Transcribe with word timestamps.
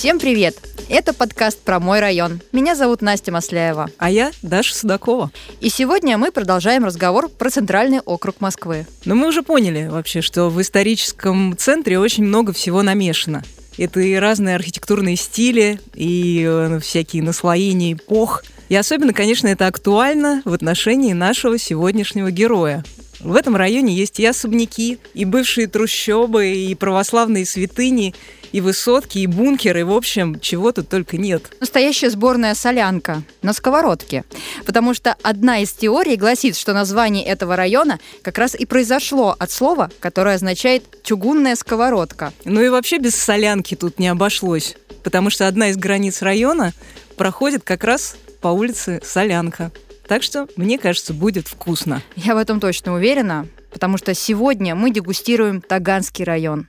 Всем 0.00 0.18
привет! 0.18 0.56
Это 0.88 1.12
подкаст 1.12 1.60
про 1.60 1.78
мой 1.78 2.00
район. 2.00 2.40
Меня 2.52 2.74
зовут 2.74 3.02
Настя 3.02 3.32
Масляева. 3.32 3.90
А 3.98 4.10
я 4.10 4.32
Даша 4.40 4.74
Судакова. 4.74 5.30
И 5.60 5.68
сегодня 5.68 6.16
мы 6.16 6.32
продолжаем 6.32 6.86
разговор 6.86 7.28
про 7.28 7.50
центральный 7.50 8.00
округ 8.00 8.40
Москвы. 8.40 8.86
Но 9.04 9.14
мы 9.14 9.28
уже 9.28 9.42
поняли 9.42 9.88
вообще, 9.88 10.22
что 10.22 10.48
в 10.48 10.58
историческом 10.62 11.54
центре 11.54 11.98
очень 11.98 12.24
много 12.24 12.54
всего 12.54 12.82
намешано. 12.82 13.44
Это 13.76 14.00
и 14.00 14.14
разные 14.14 14.54
архитектурные 14.54 15.16
стили, 15.16 15.78
и 15.92 16.46
э, 16.48 16.78
всякие 16.80 17.22
наслоения 17.22 17.92
эпох. 17.92 18.42
И 18.70 18.76
особенно, 18.76 19.12
конечно, 19.12 19.48
это 19.48 19.66
актуально 19.66 20.40
в 20.46 20.54
отношении 20.54 21.12
нашего 21.12 21.58
сегодняшнего 21.58 22.30
героя. 22.30 22.82
В 23.20 23.36
этом 23.36 23.54
районе 23.54 23.94
есть 23.94 24.18
и 24.18 24.24
особняки, 24.24 24.98
и 25.12 25.26
бывшие 25.26 25.66
трущобы, 25.66 26.54
и 26.54 26.74
православные 26.74 27.44
святыни, 27.44 28.14
и 28.52 28.60
высотки, 28.60 29.18
и 29.18 29.26
бункеры, 29.26 29.84
в 29.84 29.92
общем, 29.92 30.40
чего 30.40 30.72
тут 30.72 30.88
только 30.88 31.16
нет. 31.16 31.50
Настоящая 31.60 32.10
сборная 32.10 32.54
солянка 32.54 33.22
на 33.42 33.52
сковородке. 33.52 34.24
Потому 34.66 34.94
что 34.94 35.16
одна 35.22 35.60
из 35.60 35.72
теорий 35.72 36.16
гласит, 36.16 36.56
что 36.56 36.72
название 36.72 37.24
этого 37.24 37.56
района 37.56 37.98
как 38.22 38.38
раз 38.38 38.54
и 38.54 38.66
произошло 38.66 39.34
от 39.38 39.50
слова, 39.50 39.90
которое 40.00 40.36
означает 40.36 40.84
«чугунная 41.02 41.56
сковородка». 41.56 42.32
Ну 42.44 42.60
и 42.62 42.68
вообще 42.68 42.98
без 42.98 43.14
солянки 43.14 43.74
тут 43.74 43.98
не 43.98 44.08
обошлось, 44.08 44.76
потому 45.02 45.30
что 45.30 45.46
одна 45.46 45.70
из 45.70 45.76
границ 45.76 46.22
района 46.22 46.72
проходит 47.16 47.62
как 47.64 47.84
раз 47.84 48.16
по 48.40 48.48
улице 48.48 49.00
Солянка. 49.04 49.70
Так 50.08 50.22
что, 50.22 50.48
мне 50.56 50.78
кажется, 50.78 51.14
будет 51.14 51.46
вкусно. 51.46 52.02
Я 52.16 52.34
в 52.34 52.38
этом 52.38 52.58
точно 52.58 52.94
уверена, 52.94 53.46
потому 53.70 53.96
что 53.96 54.14
сегодня 54.14 54.74
мы 54.74 54.90
дегустируем 54.90 55.60
Таганский 55.60 56.24
район. 56.24 56.66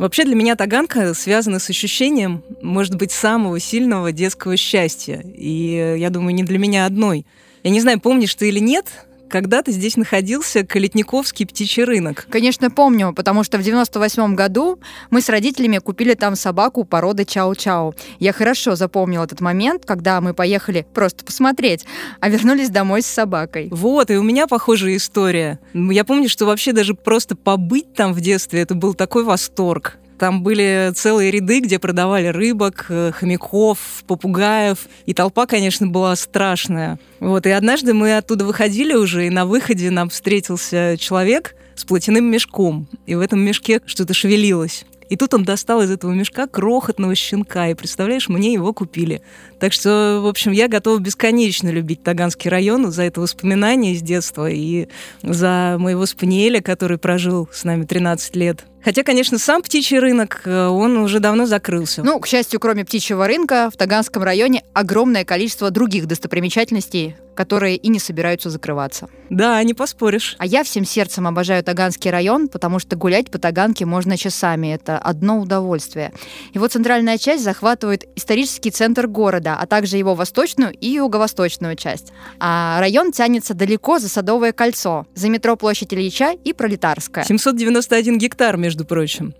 Вообще 0.00 0.24
для 0.24 0.34
меня 0.34 0.56
таганка 0.56 1.12
связана 1.12 1.58
с 1.58 1.68
ощущением, 1.68 2.42
может 2.62 2.94
быть, 2.94 3.12
самого 3.12 3.60
сильного 3.60 4.12
детского 4.12 4.56
счастья. 4.56 5.22
И 5.22 5.96
я 5.98 6.08
думаю, 6.08 6.34
не 6.34 6.42
для 6.42 6.58
меня 6.58 6.86
одной. 6.86 7.26
Я 7.62 7.70
не 7.70 7.82
знаю, 7.82 8.00
помнишь 8.00 8.34
ты 8.34 8.48
или 8.48 8.60
нет, 8.60 8.86
когда-то 9.30 9.72
здесь 9.72 9.96
находился 9.96 10.66
Калитниковский 10.66 11.46
птичий 11.46 11.84
рынок. 11.84 12.26
Конечно, 12.28 12.70
помню, 12.70 13.14
потому 13.14 13.44
что 13.44 13.56
в 13.56 13.62
98 13.62 14.34
году 14.34 14.78
мы 15.08 15.22
с 15.22 15.28
родителями 15.28 15.78
купили 15.78 16.14
там 16.14 16.36
собаку 16.36 16.84
породы 16.84 17.22
Чау-Чау. 17.22 17.94
Я 18.18 18.32
хорошо 18.32 18.76
запомнил 18.76 19.22
этот 19.22 19.40
момент, 19.40 19.86
когда 19.86 20.20
мы 20.20 20.34
поехали 20.34 20.86
просто 20.92 21.24
посмотреть, 21.24 21.86
а 22.20 22.28
вернулись 22.28 22.68
домой 22.68 23.02
с 23.02 23.06
собакой. 23.06 23.68
Вот, 23.70 24.10
и 24.10 24.16
у 24.16 24.22
меня 24.22 24.46
похожая 24.46 24.96
история. 24.96 25.60
Я 25.72 26.04
помню, 26.04 26.28
что 26.28 26.44
вообще 26.44 26.72
даже 26.72 26.94
просто 26.94 27.36
побыть 27.36 27.94
там 27.94 28.12
в 28.12 28.20
детстве, 28.20 28.60
это 28.60 28.74
был 28.74 28.94
такой 28.94 29.24
восторг. 29.24 29.99
Там 30.20 30.42
были 30.42 30.92
целые 30.94 31.30
ряды, 31.30 31.60
где 31.60 31.78
продавали 31.78 32.26
рыбок, 32.26 32.84
э, 32.90 33.10
хомяков, 33.10 34.04
попугаев. 34.06 34.80
И 35.06 35.14
толпа, 35.14 35.46
конечно, 35.46 35.86
была 35.86 36.14
страшная. 36.14 36.98
Вот. 37.20 37.46
И 37.46 37.50
однажды 37.50 37.94
мы 37.94 38.14
оттуда 38.14 38.44
выходили 38.44 38.92
уже, 38.92 39.26
и 39.26 39.30
на 39.30 39.46
выходе 39.46 39.90
нам 39.90 40.10
встретился 40.10 40.96
человек 40.98 41.56
с 41.74 41.86
платяным 41.86 42.26
мешком. 42.26 42.86
И 43.06 43.14
в 43.14 43.20
этом 43.20 43.40
мешке 43.40 43.80
что-то 43.86 44.12
шевелилось. 44.12 44.84
И 45.08 45.16
тут 45.16 45.32
он 45.32 45.42
достал 45.42 45.80
из 45.80 45.90
этого 45.90 46.12
мешка 46.12 46.46
крохотного 46.46 47.14
щенка. 47.14 47.68
И 47.68 47.74
представляешь, 47.74 48.28
мне 48.28 48.52
его 48.52 48.74
купили. 48.74 49.22
Так 49.58 49.72
что, 49.72 50.20
в 50.22 50.26
общем, 50.26 50.52
я 50.52 50.68
готова 50.68 50.98
бесконечно 50.98 51.70
любить 51.70 52.02
Таганский 52.02 52.50
район 52.50 52.92
за 52.92 53.04
это 53.04 53.22
воспоминание 53.22 53.94
из 53.94 54.02
детства 54.02 54.50
и 54.50 54.88
за 55.22 55.76
моего 55.78 56.04
спаниеля, 56.04 56.60
который 56.60 56.98
прожил 56.98 57.48
с 57.50 57.64
нами 57.64 57.86
13 57.86 58.36
лет. 58.36 58.66
Хотя, 58.84 59.02
конечно, 59.02 59.38
сам 59.38 59.62
птичий 59.62 59.98
рынок, 59.98 60.42
э, 60.44 60.66
он 60.66 60.96
уже 60.96 61.20
давно 61.20 61.46
закрылся. 61.46 62.02
Ну, 62.02 62.18
к 62.18 62.26
счастью, 62.26 62.60
кроме 62.60 62.84
птичьего 62.84 63.26
рынка, 63.26 63.70
в 63.72 63.76
Таганском 63.76 64.22
районе 64.22 64.64
огромное 64.72 65.24
количество 65.24 65.70
других 65.70 66.06
достопримечательностей, 66.06 67.16
которые 67.34 67.76
и 67.76 67.88
не 67.88 67.98
собираются 67.98 68.50
закрываться. 68.50 69.08
Да, 69.30 69.62
не 69.62 69.74
поспоришь. 69.74 70.36
А 70.38 70.46
я 70.46 70.62
всем 70.64 70.84
сердцем 70.84 71.26
обожаю 71.26 71.62
Таганский 71.62 72.10
район, 72.10 72.48
потому 72.48 72.78
что 72.78 72.96
гулять 72.96 73.30
по 73.30 73.38
Таганке 73.38 73.86
можно 73.86 74.16
часами. 74.16 74.74
Это 74.74 74.98
одно 74.98 75.40
удовольствие. 75.40 76.12
Его 76.52 76.66
центральная 76.68 77.16
часть 77.16 77.44
захватывает 77.44 78.04
исторический 78.16 78.70
центр 78.70 79.06
города, 79.06 79.56
а 79.58 79.66
также 79.66 79.96
его 79.96 80.14
восточную 80.14 80.72
и 80.72 80.88
юго-восточную 80.88 81.76
часть. 81.76 82.12
А 82.40 82.78
район 82.80 83.12
тянется 83.12 83.54
далеко 83.54 83.98
за 83.98 84.08
Садовое 84.08 84.52
кольцо, 84.52 85.06
за 85.14 85.28
метро 85.28 85.56
Площадь 85.56 85.94
Ильича 85.94 86.32
и 86.32 86.52
Пролетарская. 86.52 87.24
791 87.24 88.18
гектар, 88.18 88.56
между 88.56 88.69
между 88.70 88.84
прочим. 88.84 89.34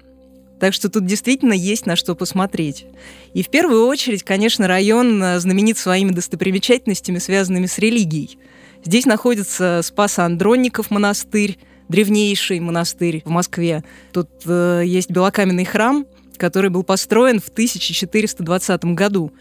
Так 0.58 0.74
что 0.74 0.91
тут 0.91 1.06
действительно 1.06 1.52
есть 1.52 1.86
на 1.86 1.94
что 1.94 2.16
посмотреть. 2.16 2.84
И 3.32 3.44
в 3.44 3.48
первую 3.48 3.86
очередь, 3.86 4.24
конечно, 4.24 4.66
район 4.66 5.22
э, 5.22 5.38
знаменит 5.38 5.78
своими 5.78 6.10
достопримечательностями, 6.10 7.18
связанными 7.18 7.66
с 7.66 7.78
религией. 7.78 8.38
Здесь 8.84 9.06
находится 9.06 9.80
Спас-Андронников 9.84 10.90
монастырь, 10.90 11.58
древнейший 11.88 12.58
монастырь 12.58 13.22
в 13.24 13.30
Москве. 13.30 13.84
Тут 14.12 14.28
э, 14.46 14.82
есть 14.84 15.10
белокаменный 15.10 15.64
храм, 15.64 16.04
который 16.36 16.70
был 16.70 16.82
построен 16.82 17.40
в 17.40 17.48
1420 17.48 18.84
году. 18.86 19.32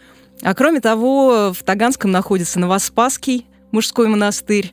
А 0.42 0.54
кроме 0.54 0.80
того, 0.80 1.52
в 1.52 1.64
Таганском 1.64 2.12
находится 2.12 2.60
Новоспасский 2.60 3.44
мужской 3.72 4.06
монастырь, 4.06 4.72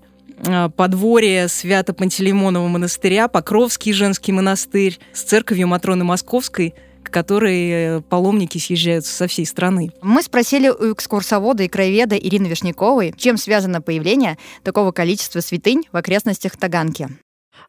подворье 0.75 1.47
Свято-Пантелеймонова 1.47 2.67
монастыря, 2.67 3.27
Покровский 3.27 3.93
женский 3.93 4.31
монастырь 4.31 4.99
с 5.13 5.23
церковью 5.23 5.67
Матроны 5.67 6.03
Московской, 6.03 6.75
к 7.07 7.11
которой 7.11 7.69
э, 7.69 8.01
паломники 8.01 8.57
съезжаются 8.57 9.13
со 9.13 9.27
всей 9.27 9.45
страны. 9.45 9.91
Мы 10.01 10.21
спросили 10.21 10.69
у 10.69 10.93
экскурсовода 10.93 11.63
и 11.63 11.67
краеведа 11.67 12.17
Ирины 12.17 12.47
Вишняковой, 12.47 13.13
чем 13.17 13.37
связано 13.37 13.81
появление 13.81 14.37
такого 14.63 14.91
количества 14.91 15.39
святынь 15.39 15.83
в 15.91 15.95
окрестностях 15.95 16.57
Таганки. 16.57 17.09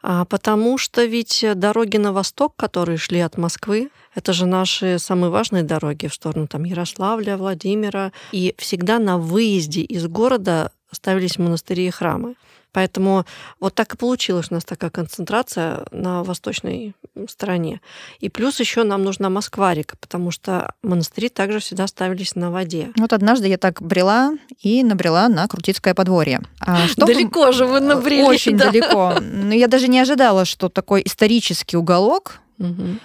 А, 0.02 0.24
потому 0.24 0.78
что 0.78 1.04
ведь 1.04 1.44
дороги 1.54 1.96
на 1.96 2.12
восток, 2.12 2.54
которые 2.56 2.98
шли 2.98 3.20
от 3.20 3.36
Москвы, 3.36 3.90
это 4.14 4.32
же 4.32 4.46
наши 4.46 4.98
самые 4.98 5.30
важные 5.30 5.62
дороги 5.62 6.06
в 6.06 6.14
сторону 6.14 6.48
там, 6.48 6.64
Ярославля, 6.64 7.36
Владимира. 7.36 8.12
И 8.32 8.54
всегда 8.58 8.98
на 8.98 9.18
выезде 9.18 9.82
из 9.82 10.06
города 10.06 10.72
ставились 10.90 11.38
монастыри 11.38 11.86
и 11.86 11.90
храмы. 11.90 12.34
Поэтому 12.72 13.24
вот 13.60 13.74
так 13.74 13.94
и 13.94 13.96
получилась 13.96 14.48
у 14.50 14.54
нас 14.54 14.64
такая 14.64 14.90
концентрация 14.90 15.86
на 15.90 16.22
восточной 16.22 16.94
стороне. 17.28 17.80
И 18.20 18.28
плюс 18.28 18.60
еще 18.60 18.84
нам 18.84 19.02
нужна 19.02 19.30
Москварика, 19.30 19.96
потому 19.98 20.30
что 20.30 20.74
монастыри 20.82 21.30
также 21.30 21.60
всегда 21.60 21.86
ставились 21.86 22.34
на 22.34 22.50
воде. 22.50 22.90
Вот 22.96 23.12
однажды 23.12 23.48
я 23.48 23.56
так 23.56 23.80
брела 23.80 24.34
и 24.60 24.82
набрела 24.84 25.28
на 25.28 25.48
Крутицкое 25.48 25.94
подворье. 25.94 26.40
А 26.60 26.86
что 26.86 27.06
далеко 27.06 27.52
же 27.52 27.64
вы 27.64 27.80
набрели. 27.80 28.22
Очень 28.22 28.56
да. 28.56 28.70
далеко. 28.70 29.14
Но 29.20 29.54
я 29.54 29.66
даже 29.66 29.88
не 29.88 29.98
ожидала, 29.98 30.44
что 30.44 30.68
такой 30.68 31.02
исторический 31.04 31.76
уголок 31.76 32.40
угу 32.58 32.98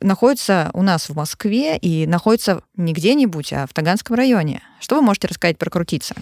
находится 0.00 0.70
у 0.74 0.82
нас 0.82 1.08
в 1.08 1.14
Москве 1.14 1.76
и 1.78 2.06
находится 2.06 2.62
не 2.76 2.92
где-нибудь, 2.92 3.52
а 3.52 3.66
в 3.66 3.72
Таганском 3.72 4.16
районе. 4.16 4.62
Что 4.80 4.96
вы 4.96 5.02
можете 5.02 5.28
рассказать 5.28 5.58
про 5.58 5.70
Крутица? 5.70 6.14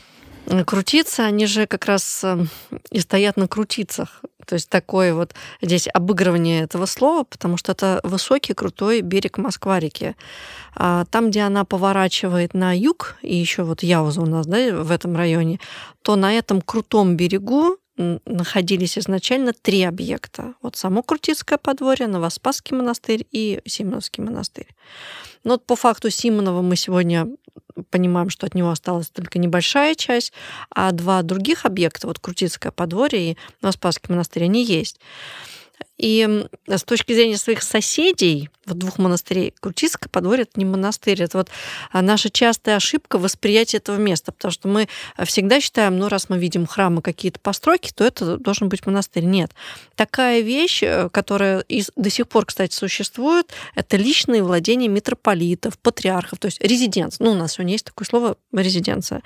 Крутиться, 0.67 1.25
они 1.25 1.47
же 1.47 1.67
как 1.67 1.85
раз 1.87 2.25
эм, 2.25 2.49
и 2.91 3.01
стоят 3.01 3.37
на 3.37 3.49
крутицах. 3.49 4.23
То 4.47 4.55
есть 4.55 4.71
такое 4.71 5.13
вот 5.15 5.35
здесь 5.61 5.89
обыгрывание 5.93 6.63
этого 6.63 6.87
слова, 6.87 7.25
потому 7.25 7.59
что 7.59 7.73
это 7.73 8.01
высокий, 8.03 8.55
крутой 8.55 9.03
берег 9.03 9.37
Москва-реки. 9.37 10.17
А 10.75 11.05
там, 11.11 11.29
где 11.31 11.43
она 11.43 11.65
поворачивает 11.65 12.55
на 12.55 12.75
юг, 12.75 13.17
и 13.21 13.37
еще 13.37 13.63
вот 13.63 13.83
Яуза 13.83 14.23
у 14.23 14.27
нас 14.27 14.47
да, 14.47 14.75
в 14.83 14.91
этом 14.91 15.17
районе, 15.17 15.61
то 16.01 16.17
на 16.17 16.33
этом 16.33 16.63
крутом 16.63 17.17
берегу 17.17 17.77
находились 17.99 18.97
изначально 18.97 19.53
три 19.53 19.83
объекта. 19.83 20.55
Вот 20.63 20.77
само 20.77 21.03
Крутицкое 21.03 21.59
подворье, 21.59 22.07
Новоспасский 22.07 22.77
монастырь 22.77 23.27
и 23.33 23.61
Симоновский 23.67 24.23
монастырь. 24.23 24.69
Но 25.45 25.53
вот 25.53 25.67
по 25.67 25.77
факту 25.77 26.11
Симонова 26.11 26.63
мы 26.63 26.77
сегодня 26.77 27.29
понимаем, 27.91 28.31
что 28.31 28.47
от 28.47 28.55
него 28.55 28.71
осталась 28.71 29.09
только 29.09 29.39
небольшая 29.39 29.95
часть, 29.95 30.33
а 30.71 30.93
два 30.93 31.23
других 31.23 31.65
объекта, 31.65 32.07
вот 32.07 32.19
Крутицкое 32.19 32.73
подворье 32.73 33.33
и 33.33 33.37
Новоспасский 33.63 34.09
монастырь, 34.09 34.45
они 34.45 34.65
есть. 34.65 35.01
И 35.99 36.47
с 36.69 36.85
точки 36.85 37.13
зрения 37.13 37.37
своих 37.37 37.63
соседей, 37.63 38.51
вот 38.67 38.79
двух 38.79 38.99
монастырей, 38.99 39.53
Крутицкое 39.59 40.09
подворье 40.09 40.43
это 40.43 40.53
не 40.55 40.65
монастырь, 40.65 41.21
это 41.23 41.39
вот 41.39 41.49
а, 41.91 42.03
наша 42.03 42.31
частая 42.31 42.77
ошибка 42.77 43.19
восприятия 43.19 43.79
этого 43.79 43.97
места, 43.97 44.31
потому 44.31 44.53
что 44.53 44.69
мы 44.69 44.89
всегда 45.25 45.61
считаем, 45.61 45.99
ну, 45.99 46.09
раз 46.09 46.29
мы 46.29 46.39
видим 46.39 46.67
храмы, 46.67 47.03
какие-то 47.03 47.41
постройки, 47.41 47.93
то 47.93 48.05
это 48.05 48.37
должен 48.37 48.69
быть 48.69 48.87
монастырь. 48.87 49.25
Нет. 49.25 49.51
Такая 49.97 50.41
вещь, 50.41 50.85
э, 50.85 51.09
которая 51.11 51.61
и 51.69 51.83
до 51.97 52.11
сих 52.11 52.29
пор, 52.29 52.47
кстати, 52.47 52.75
существует, 52.75 53.51
это 53.75 53.97
личные 53.97 54.45
владения 54.45 54.89
митрополитов, 54.89 55.79
патриархов, 55.79 56.39
то 56.39 56.47
есть 56.47 56.63
резиденция. 56.63 57.25
Ну, 57.25 57.33
у 57.33 57.35
нас 57.35 57.55
сегодня 57.55 57.73
есть 57.73 57.87
такое 57.87 58.07
слово 58.07 58.37
резиденция. 58.53 59.23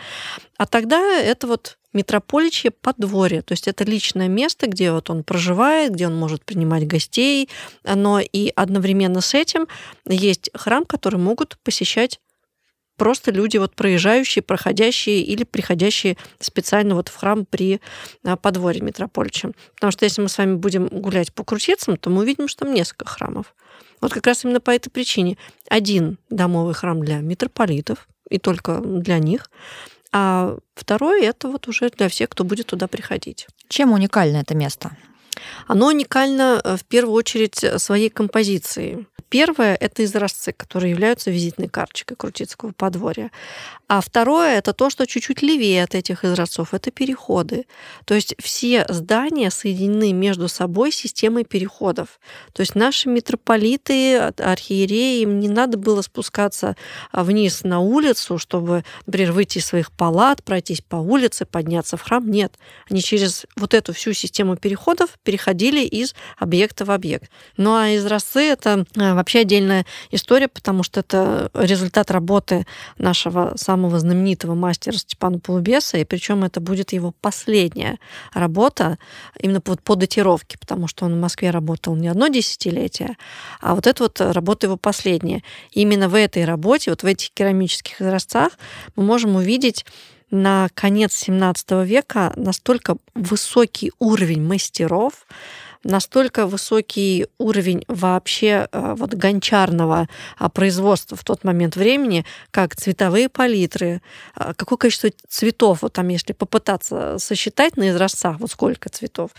А 0.57 0.67
тогда 0.67 0.99
это 1.19 1.47
вот 1.47 1.77
Митрополичье 1.93 2.71
подворье, 2.71 3.43
то 3.43 3.53
есть 3.53 3.69
это 3.69 3.85
личное 3.85 4.29
место, 4.29 4.67
где 4.67 4.93
вот 4.93 5.11
он 5.11 5.25
проживает, 5.25 5.93
где 5.93 6.07
он 6.07 6.17
может 6.17 6.45
принимать 6.45 6.87
гостей, 6.87 7.49
но 7.85 8.21
и 8.21 8.53
одновременно 8.57 9.21
с 9.21 9.35
этим 9.35 9.69
есть 10.07 10.51
храм, 10.55 10.85
который 10.85 11.21
могут 11.21 11.59
посещать 11.63 12.19
просто 12.97 13.31
люди 13.31 13.57
вот 13.57 13.75
проезжающие, 13.75 14.43
проходящие 14.43 15.23
или 15.23 15.45
приходящие 15.45 16.17
специально 16.39 16.95
вот 16.95 17.09
в 17.09 17.17
храм 17.17 17.45
при 17.45 17.81
а, 18.25 18.37
подворье 18.37 18.83
митрополича. 18.83 19.51
Потому 19.75 19.91
что 19.91 20.05
если 20.05 20.23
мы 20.23 20.29
с 20.29 20.39
вами 20.39 20.55
будем 20.55 20.87
гулять 20.87 21.33
по 21.33 21.45
крутицам, 21.45 21.97
то 21.97 22.11
мы 22.11 22.23
увидим, 22.23 22.49
что 22.49 22.65
там 22.65 22.75
несколько 22.75 23.07
храмов. 23.07 23.55
Вот 24.01 24.13
как 24.13 24.27
раз 24.27 24.45
именно 24.45 24.61
по 24.61 24.71
этой 24.71 24.91
причине. 24.91 25.37
Один 25.69 26.19
домовый 26.31 26.75
храм 26.75 27.01
для 27.01 27.19
митрополитов, 27.19 28.09
и 28.29 28.39
только 28.39 28.79
для 28.81 29.19
них, 29.19 29.51
а 30.13 30.57
второй 30.75 31.25
это 31.25 31.49
вот 31.49 31.69
уже 31.69 31.89
для 31.91 32.09
всех, 32.09 32.29
кто 32.29 32.45
будет 32.45 32.67
туда 32.67 32.87
приходить. 32.87 33.47
Чем 33.69 33.93
уникально 33.93 34.39
это 34.39 34.55
место? 34.55 34.97
Оно 35.67 35.87
уникально 35.87 36.61
э, 36.63 36.77
в 36.77 36.85
первую 36.85 37.15
очередь 37.15 37.65
своей 37.79 38.11
композицией. 38.11 39.07
Первое– 39.33 39.75
это 39.81 40.05
изразцы, 40.05 40.53
которые 40.53 40.91
являются 40.91 41.31
визитной 41.31 41.67
карточкой 41.67 42.19
Крутицкого 42.19 42.73
подворья. 42.73 43.31
А 43.89 44.03
второе– 44.03 44.59
это 44.59 44.75
то, 44.75 44.91
что 44.91 45.07
чуть-чуть 45.07 45.41
левее 45.41 45.85
от 45.85 45.95
этих 45.95 46.23
изразцов– 46.23 46.73
это 46.75 46.91
переходы. 46.91 47.65
То 48.05 48.13
есть 48.13 48.35
все 48.39 48.85
здания 48.91 49.51
соединены 49.51 50.13
между 50.13 50.49
собой 50.49 50.93
системой 50.93 51.45
переходов. 51.45 52.21
То 52.53 52.61
есть 52.61 52.75
наши 52.75 53.09
митрополиты, 53.09 54.19
архиереи, 54.19 55.23
им 55.23 55.41
не 55.41 55.49
надо 55.49 55.79
было 55.79 56.03
спускаться 56.03 56.77
а, 57.11 57.25
вниз 57.25 57.65
на 57.65 57.81
улицу, 57.81 58.37
чтобы, 58.37 58.85
например, 59.07 59.33
выйти 59.33 59.59
из 59.59 59.67
своих 59.67 59.93
палат, 59.93 60.43
пройтись 60.43 60.83
по 60.83 60.97
улице, 60.97 61.47
подняться 61.47 61.97
в 61.97 62.03
храм. 62.03 62.31
Нет. 62.31 62.59
Они 62.91 63.01
через 63.01 63.47
вот 63.57 63.73
эту 63.73 63.95
всю 63.95 64.13
систему 64.13 64.57
переходов 64.57 65.19
переходили 65.23 65.81
из 65.81 66.15
объекта 66.37 66.85
в 66.85 66.91
объект. 66.91 67.31
Ну 67.57 67.75
а 67.75 67.97
изразцы– 67.97 68.41
это 68.41 68.85
э, 68.95 69.22
вообще 69.23 69.41
отдельная 69.41 69.87
история, 70.11 70.49
потому 70.49 70.83
что 70.83 71.01
это 71.01 71.51
результат 71.55 72.11
работы 72.11 72.67
нашего 72.99 73.55
самого 73.57 73.99
знаменитого 73.99 74.55
мастера 74.55 74.97
Степана 74.97 75.39
Полубеса, 75.39 75.99
и 75.99 76.05
причем 76.05 76.45
это 76.45 76.61
будет 76.61 76.93
его 76.93 77.15
последняя 77.21 77.99
работа 78.35 78.99
именно 79.41 79.61
по, 79.61 79.77
по 79.77 79.95
датировке, 79.95 80.59
потому 80.59 80.89
что 80.89 81.07
он 81.07 81.15
в 81.15 81.21
Москве 81.21 81.51
работал 81.51 81.95
не 81.95 82.09
одно 82.09 82.29
десятилетие, 82.29 83.17
а 83.61 83.75
вот 83.75 83.87
это 83.87 84.03
вот 84.03 84.21
работа 84.21 84.67
его 84.67 84.77
последняя. 84.77 85.43
И 85.71 85.83
именно 85.83 86.09
в 86.09 86.15
этой 86.15 86.45
работе, 86.45 86.91
вот 86.91 87.03
в 87.03 87.07
этих 87.07 87.31
керамических 87.31 88.03
изразцах 88.03 88.59
мы 88.97 89.05
можем 89.05 89.37
увидеть 89.37 89.87
на 90.33 90.69
конец 90.75 91.15
17 91.15 91.87
века 91.87 92.33
настолько 92.37 92.97
высокий 93.15 93.93
уровень 93.99 94.43
мастеров, 94.43 95.27
настолько 95.85 96.47
высокий 96.47 97.27
уровень 97.39 97.85
вообще 97.89 98.69
э, 98.71 98.95
вот 98.97 99.15
гончарного 99.15 100.09
а, 100.39 100.49
производства 100.49 101.17
в 101.17 101.25
тот 101.25 101.45
момент 101.45 101.77
времени, 101.77 102.25
как 102.51 102.77
цветовые 102.77 103.29
палитры, 103.29 104.03
а, 104.35 104.55
какое 104.55 104.77
количество 104.77 105.11
цветов, 105.29 105.83
вот 105.83 105.93
там 105.93 106.09
если 106.09 106.33
попытаться 106.33 107.19
сосчитать 107.19 107.77
на 107.77 107.91
изразцах, 107.91 108.39
вот 108.39 108.51
сколько 108.51 108.89
цветов, 108.89 109.31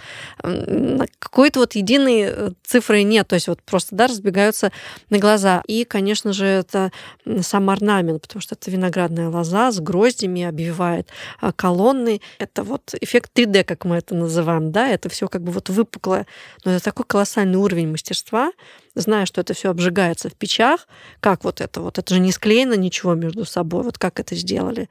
какой-то 1.19 1.59
вот 1.59 1.75
единой 1.75 2.25
э, 2.27 2.51
цифры 2.63 3.03
нет, 3.03 3.27
то 3.27 3.35
есть 3.35 3.47
вот 3.47 3.61
просто, 3.61 3.95
да, 3.95 4.07
разбегаются 4.07 4.71
на 5.09 5.19
глаза. 5.19 5.63
И, 5.67 5.85
конечно 5.85 6.33
же, 6.33 6.45
это 6.45 6.91
сам 7.41 7.69
орнамент, 7.69 8.21
потому 8.21 8.41
что 8.41 8.55
это 8.55 8.69
виноградная 8.69 9.29
лоза 9.29 9.71
с 9.71 9.79
гроздями, 9.79 10.43
обвивает 10.43 11.07
а, 11.39 11.51
колонны. 11.51 12.21
Это 12.39 12.63
вот 12.63 12.93
эффект 12.99 13.31
3D, 13.35 13.63
как 13.63 13.85
мы 13.85 13.97
это 13.97 14.15
называем, 14.15 14.71
да, 14.71 14.87
это 14.87 15.09
все 15.09 15.27
как 15.27 15.41
бы 15.41 15.51
вот 15.51 15.69
выпуклое 15.69 16.25
но 16.63 16.71
это 16.71 16.83
такой 16.83 17.05
колоссальный 17.05 17.57
уровень 17.57 17.89
мастерства, 17.89 18.51
зная, 18.95 19.25
что 19.25 19.41
это 19.41 19.53
все 19.53 19.69
обжигается 19.69 20.29
в 20.29 20.33
печах, 20.33 20.87
как 21.19 21.43
вот 21.43 21.61
это 21.61 21.81
вот, 21.81 21.97
это 21.97 22.13
же 22.13 22.19
не 22.19 22.31
склеено 22.31 22.73
ничего 22.73 23.13
между 23.13 23.45
собой, 23.45 23.83
вот 23.83 23.97
как 23.97 24.19
это 24.19 24.35
сделали. 24.35 24.89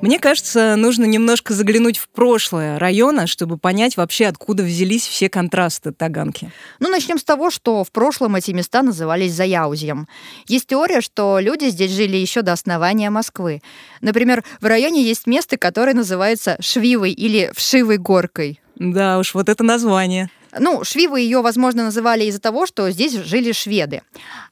Мне 0.00 0.18
кажется, 0.18 0.76
нужно 0.76 1.04
немножко 1.04 1.52
заглянуть 1.52 1.98
в 1.98 2.08
прошлое 2.08 2.78
района, 2.78 3.26
чтобы 3.26 3.58
понять 3.58 3.98
вообще, 3.98 4.26
откуда 4.26 4.62
взялись 4.62 5.06
все 5.06 5.28
контрасты 5.28 5.92
Таганки. 5.92 6.50
Ну, 6.78 6.88
начнем 6.88 7.18
с 7.18 7.24
того, 7.24 7.50
что 7.50 7.84
в 7.84 7.92
прошлом 7.92 8.34
эти 8.36 8.50
места 8.52 8.80
назывались 8.80 9.34
Заяузьем. 9.34 10.08
Есть 10.46 10.68
теория, 10.68 11.02
что 11.02 11.38
люди 11.38 11.68
здесь 11.68 11.90
жили 11.90 12.16
еще 12.16 12.40
до 12.40 12.52
основания 12.52 13.10
Москвы. 13.10 13.60
Например, 14.00 14.42
в 14.62 14.64
районе 14.64 15.02
есть 15.02 15.26
место, 15.26 15.58
которое 15.58 15.92
называется 15.92 16.56
Швивой 16.60 17.12
или 17.12 17.52
Вшивой 17.54 17.98
горкой. 17.98 18.60
Да 18.80 19.18
уж, 19.18 19.34
вот 19.34 19.50
это 19.50 19.62
название. 19.62 20.30
Ну, 20.58 20.84
Швивы 20.84 21.20
ее, 21.20 21.42
возможно, 21.42 21.84
называли 21.84 22.24
из-за 22.24 22.40
того, 22.40 22.64
что 22.64 22.90
здесь 22.90 23.12
жили 23.12 23.52
шведы. 23.52 24.00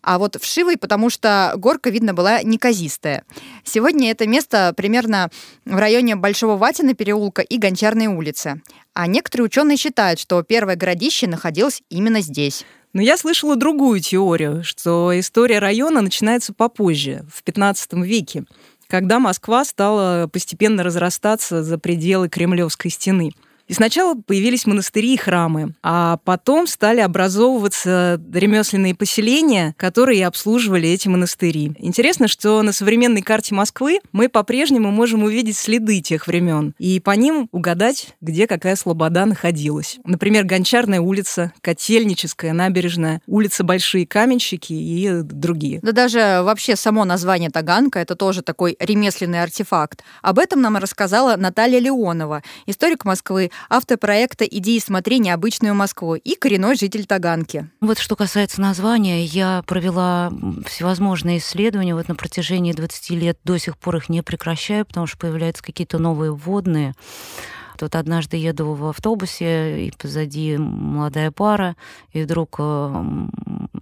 А 0.02 0.18
вот 0.18 0.36
в 0.36 0.44
Шивой, 0.44 0.76
потому 0.76 1.08
что 1.08 1.54
горка, 1.56 1.88
видно, 1.88 2.12
была 2.12 2.42
неказистая. 2.42 3.24
Сегодня 3.64 4.10
это 4.10 4.28
место 4.28 4.74
примерно 4.76 5.30
в 5.64 5.76
районе 5.76 6.14
Большого 6.14 6.58
Ватина 6.58 6.92
переулка 6.92 7.40
и 7.40 7.56
Гончарной 7.56 8.08
улицы. 8.08 8.60
А 8.92 9.06
некоторые 9.06 9.46
ученые 9.46 9.78
считают, 9.78 10.20
что 10.20 10.42
первое 10.42 10.76
городище 10.76 11.26
находилось 11.26 11.82
именно 11.88 12.20
здесь. 12.20 12.66
Но 12.92 13.00
я 13.00 13.16
слышала 13.16 13.56
другую 13.56 14.00
теорию, 14.00 14.62
что 14.62 15.18
история 15.18 15.58
района 15.58 16.02
начинается 16.02 16.52
попозже, 16.52 17.24
в 17.34 17.42
15 17.44 17.94
веке, 17.94 18.44
когда 18.88 19.20
Москва 19.20 19.64
стала 19.64 20.28
постепенно 20.30 20.82
разрастаться 20.82 21.62
за 21.62 21.78
пределы 21.78 22.28
Кремлевской 22.28 22.90
стены– 22.90 23.32
и 23.68 23.74
сначала 23.74 24.14
появились 24.14 24.66
монастыри 24.66 25.14
и 25.14 25.16
храмы, 25.16 25.74
а 25.82 26.18
потом 26.24 26.66
стали 26.66 27.00
образовываться 27.00 28.20
ремесленные 28.32 28.94
поселения, 28.94 29.74
которые 29.76 30.26
обслуживали 30.26 30.88
эти 30.88 31.08
монастыри. 31.08 31.72
Интересно, 31.78 32.28
что 32.28 32.62
на 32.62 32.72
современной 32.72 33.22
карте 33.22 33.54
Москвы 33.54 34.00
мы 34.12 34.28
по-прежнему 34.28 34.90
можем 34.90 35.22
увидеть 35.22 35.56
следы 35.56 36.00
тех 36.00 36.26
времен 36.26 36.74
и 36.78 36.98
по 37.00 37.10
ним 37.12 37.48
угадать, 37.52 38.14
где 38.20 38.46
какая 38.46 38.74
слобода 38.76 39.26
находилась. 39.26 39.98
Например, 40.04 40.44
Гончарная 40.44 41.00
улица, 41.00 41.52
Котельническая, 41.60 42.52
Набережная, 42.52 43.20
улица 43.26 43.64
Большие 43.64 44.06
Каменщики 44.06 44.72
и 44.72 45.20
другие. 45.22 45.80
Да 45.82 45.92
даже 45.92 46.40
вообще 46.42 46.74
само 46.76 47.04
название 47.04 47.50
Таганка— 47.50 47.98
это 48.00 48.16
тоже 48.16 48.42
такой 48.42 48.76
ремесленный 48.80 49.42
артефакт. 49.42 50.02
Об 50.22 50.38
этом 50.38 50.62
нам 50.62 50.76
рассказала 50.78 51.36
Наталья 51.36 51.78
Леонова, 51.78 52.42
историк 52.66 53.04
Москвы, 53.04 53.50
автор 53.68 53.98
проекта 53.98 54.44
«Идеи 54.44 54.78
смотри 54.78 55.18
необычную 55.18 55.74
Москву» 55.74 56.14
и 56.14 56.34
коренной 56.34 56.76
житель 56.76 57.06
Таганки. 57.06 57.68
Вот 57.80 57.98
что 57.98 58.16
касается 58.16 58.60
названия, 58.60 59.24
я 59.24 59.62
провела 59.66 60.32
всевозможные 60.66 61.38
исследования 61.38 61.94
вот 61.94 62.08
на 62.08 62.14
протяжении 62.14 62.72
20 62.72 63.10
лет, 63.10 63.38
до 63.44 63.58
сих 63.58 63.76
пор 63.78 63.96
их 63.96 64.08
не 64.08 64.22
прекращаю, 64.22 64.86
потому 64.86 65.06
что 65.06 65.18
появляются 65.18 65.62
какие-то 65.62 65.98
новые 65.98 66.32
вводные. 66.32 66.94
Вот 67.80 67.94
однажды 67.94 68.36
еду 68.36 68.74
в 68.74 68.86
автобусе, 68.86 69.86
и 69.86 69.92
позади 69.96 70.56
молодая 70.56 71.30
пара, 71.30 71.76
и 72.12 72.22
вдруг 72.22 72.56
э, 72.58 73.04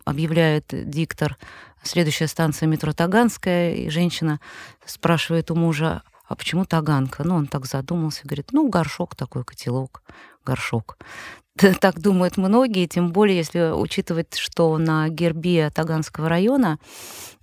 объявляет 0.04 0.66
диктор 0.70 1.38
следующая 1.82 2.26
станция 2.26 2.66
метро 2.66 2.92
Таганская, 2.92 3.74
и 3.74 3.88
женщина 3.88 4.40
спрашивает 4.84 5.50
у 5.50 5.54
мужа, 5.54 6.02
а 6.28 6.34
почему 6.34 6.64
таганка? 6.64 7.24
Ну, 7.24 7.36
он 7.36 7.46
так 7.46 7.66
задумался, 7.66 8.22
говорит, 8.24 8.48
ну, 8.52 8.68
горшок 8.68 9.14
такой, 9.14 9.44
котелок, 9.44 10.02
горшок. 10.44 10.98
Так 11.80 12.00
думают 12.00 12.36
многие, 12.36 12.86
тем 12.86 13.12
более, 13.12 13.38
если 13.38 13.72
учитывать, 13.72 14.36
что 14.36 14.76
на 14.78 15.08
гербе 15.08 15.70
Таганского 15.70 16.28
района 16.28 16.78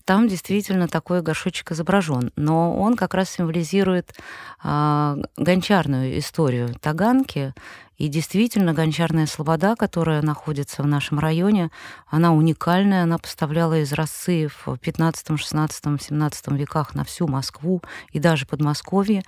там 0.06 0.28
действительно 0.28 0.88
такой 0.88 1.22
горшочек 1.22 1.72
изображен, 1.72 2.32
но 2.36 2.78
он 2.78 2.96
как 2.96 3.14
раз 3.14 3.30
символизирует 3.30 4.14
а, 4.62 5.18
гончарную 5.38 6.20
историю 6.20 6.76
Таганки. 6.82 7.54
И 8.04 8.10
действительно, 8.10 8.74
гончарная 8.74 9.26
слобода, 9.28 9.78
которая 9.78 10.22
находится 10.22 10.84
в 10.84 10.88
нашем 10.88 11.20
районе, 11.20 11.72
она 12.06 12.34
уникальная, 12.34 13.04
она 13.04 13.18
поставляла 13.18 13.82
изразцы 13.82 14.50
в 14.50 14.78
15, 14.78 15.40
16, 15.40 16.02
17 16.02 16.48
веках 16.50 16.96
на 16.96 17.06
всю 17.06 17.30
Москву 17.30 17.82
и 18.12 18.20
даже 18.20 18.46
Подмосковье. 18.46 19.24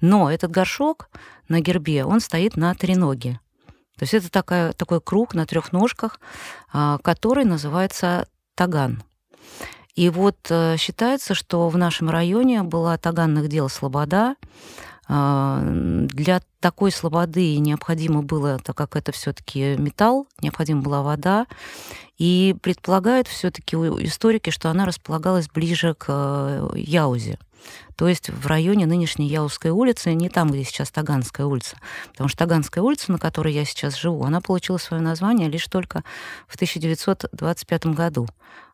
Но 0.00 0.30
этот 0.30 0.52
горшок 0.52 1.08
на 1.48 1.58
гербе, 1.58 2.04
он 2.04 2.20
стоит 2.20 2.56
на 2.56 2.72
треноге. 2.76 3.40
То 3.98 4.04
есть 4.04 4.14
это 4.14 4.30
такая, 4.30 4.72
такой 4.72 5.00
круг 5.00 5.34
на 5.34 5.44
трех 5.44 5.72
ножках, 5.72 6.20
а, 6.72 6.98
который 6.98 7.44
называется 7.44 8.28
таган. 8.54 9.02
И 9.96 10.10
вот 10.10 10.36
э, 10.48 10.76
считается, 10.76 11.34
что 11.34 11.68
в 11.68 11.76
нашем 11.76 12.08
районе 12.08 12.62
была 12.62 12.98
таганных 12.98 13.48
дел 13.48 13.68
Слобода. 13.68 14.36
А, 15.08 15.60
для 15.64 16.40
такой 16.66 16.90
слободы 16.90 17.58
необходимо 17.58 18.24
было, 18.24 18.58
так 18.58 18.76
как 18.76 18.96
это 18.96 19.12
все-таки 19.12 19.76
металл, 19.76 20.26
необходима 20.42 20.82
была 20.82 21.00
вода. 21.00 21.46
И 22.18 22.56
предполагают 22.60 23.28
все-таки 23.28 23.76
историки, 23.76 24.50
что 24.50 24.68
она 24.68 24.84
располагалась 24.84 25.48
ближе 25.48 25.94
к 25.94 26.06
э, 26.08 26.68
Яузе. 26.74 27.38
то 27.94 28.08
есть 28.08 28.30
в 28.30 28.48
районе 28.48 28.86
нынешней 28.86 29.28
Яузской 29.28 29.70
улицы, 29.70 30.12
не 30.14 30.28
там, 30.28 30.50
где 30.50 30.64
сейчас 30.64 30.90
Таганская 30.90 31.46
улица. 31.46 31.76
Потому 32.10 32.28
что 32.28 32.38
Таганская 32.38 32.82
улица, 32.82 33.12
на 33.12 33.18
которой 33.18 33.54
я 33.54 33.64
сейчас 33.64 33.94
живу, 33.94 34.24
она 34.24 34.40
получила 34.40 34.78
свое 34.78 35.00
название 35.00 35.48
лишь 35.48 35.68
только 35.68 36.02
в 36.48 36.56
1925 36.56 37.86
году. 37.94 38.26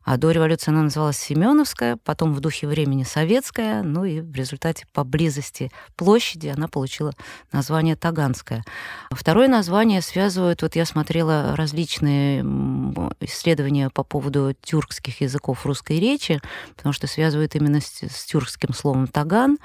А 0.04 0.16
до 0.16 0.30
революции 0.30 0.70
она 0.70 0.82
называлась 0.82 1.18
Семеновская, 1.18 1.96
потом 2.02 2.34
в 2.34 2.40
духе 2.40 2.66
времени 2.66 3.04
Советская, 3.04 3.82
ну 3.82 4.04
и 4.04 4.20
в 4.20 4.34
результате 4.34 4.86
поблизости 4.92 5.70
площади 5.96 6.48
она 6.48 6.66
получила 6.66 7.12
название 7.52 7.81
Таганская. 7.96 8.64
Второе 9.10 9.48
название 9.48 10.00
связывают, 10.00 10.62
вот 10.62 10.76
я 10.76 10.86
смотрела 10.86 11.54
различные 11.56 12.42
исследования 13.20 13.90
по 13.90 14.04
поводу 14.04 14.54
тюркских 14.62 15.20
языков 15.20 15.66
русской 15.66 15.98
речи, 15.98 16.40
потому 16.76 16.92
что 16.92 17.06
связывают 17.06 17.54
именно 17.54 17.80
с, 17.80 18.02
с 18.02 18.24
тюркским 18.24 18.72
словом 18.72 19.06
«таган», 19.06 19.58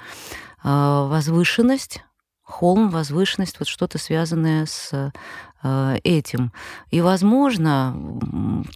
а, 0.62 1.06
возвышенность, 1.06 2.02
холм, 2.42 2.90
возвышенность, 2.90 3.58
вот 3.58 3.68
что-то 3.68 3.98
связанное 3.98 4.66
с 4.66 5.12
этим. 5.62 6.52
И, 6.90 7.00
возможно, 7.00 7.96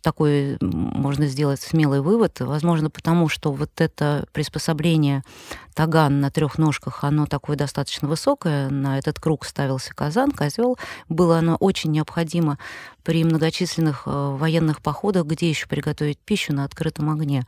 такой 0.03 0.59
можно 0.61 1.27
сделать 1.27 1.61
смелый 1.61 2.01
вывод, 2.01 2.41
возможно, 2.41 2.91
потому 2.91 3.29
что 3.29 3.53
вот 3.53 3.71
это 3.79 4.27
приспособление 4.33 5.23
таган 5.75 6.21
на 6.21 6.31
трех 6.31 6.59
ножках, 6.59 7.05
оно 7.05 7.27
такое 7.27 7.57
достаточно 7.57 8.09
высокое, 8.09 8.69
на 8.69 8.99
этот 8.99 9.21
круг 9.21 9.45
ставился 9.45 9.95
казан, 9.95 10.33
козел, 10.33 10.77
было 11.09 11.39
оно 11.39 11.57
очень 11.57 11.93
необходимо 11.93 12.59
при 13.05 13.25
многочисленных 13.25 14.03
э, 14.07 14.37
военных 14.37 14.83
походах, 14.83 15.27
где 15.27 15.49
еще 15.49 15.67
приготовить 15.67 16.19
пищу 16.19 16.53
на 16.53 16.65
открытом 16.65 17.11
огне. 17.11 17.47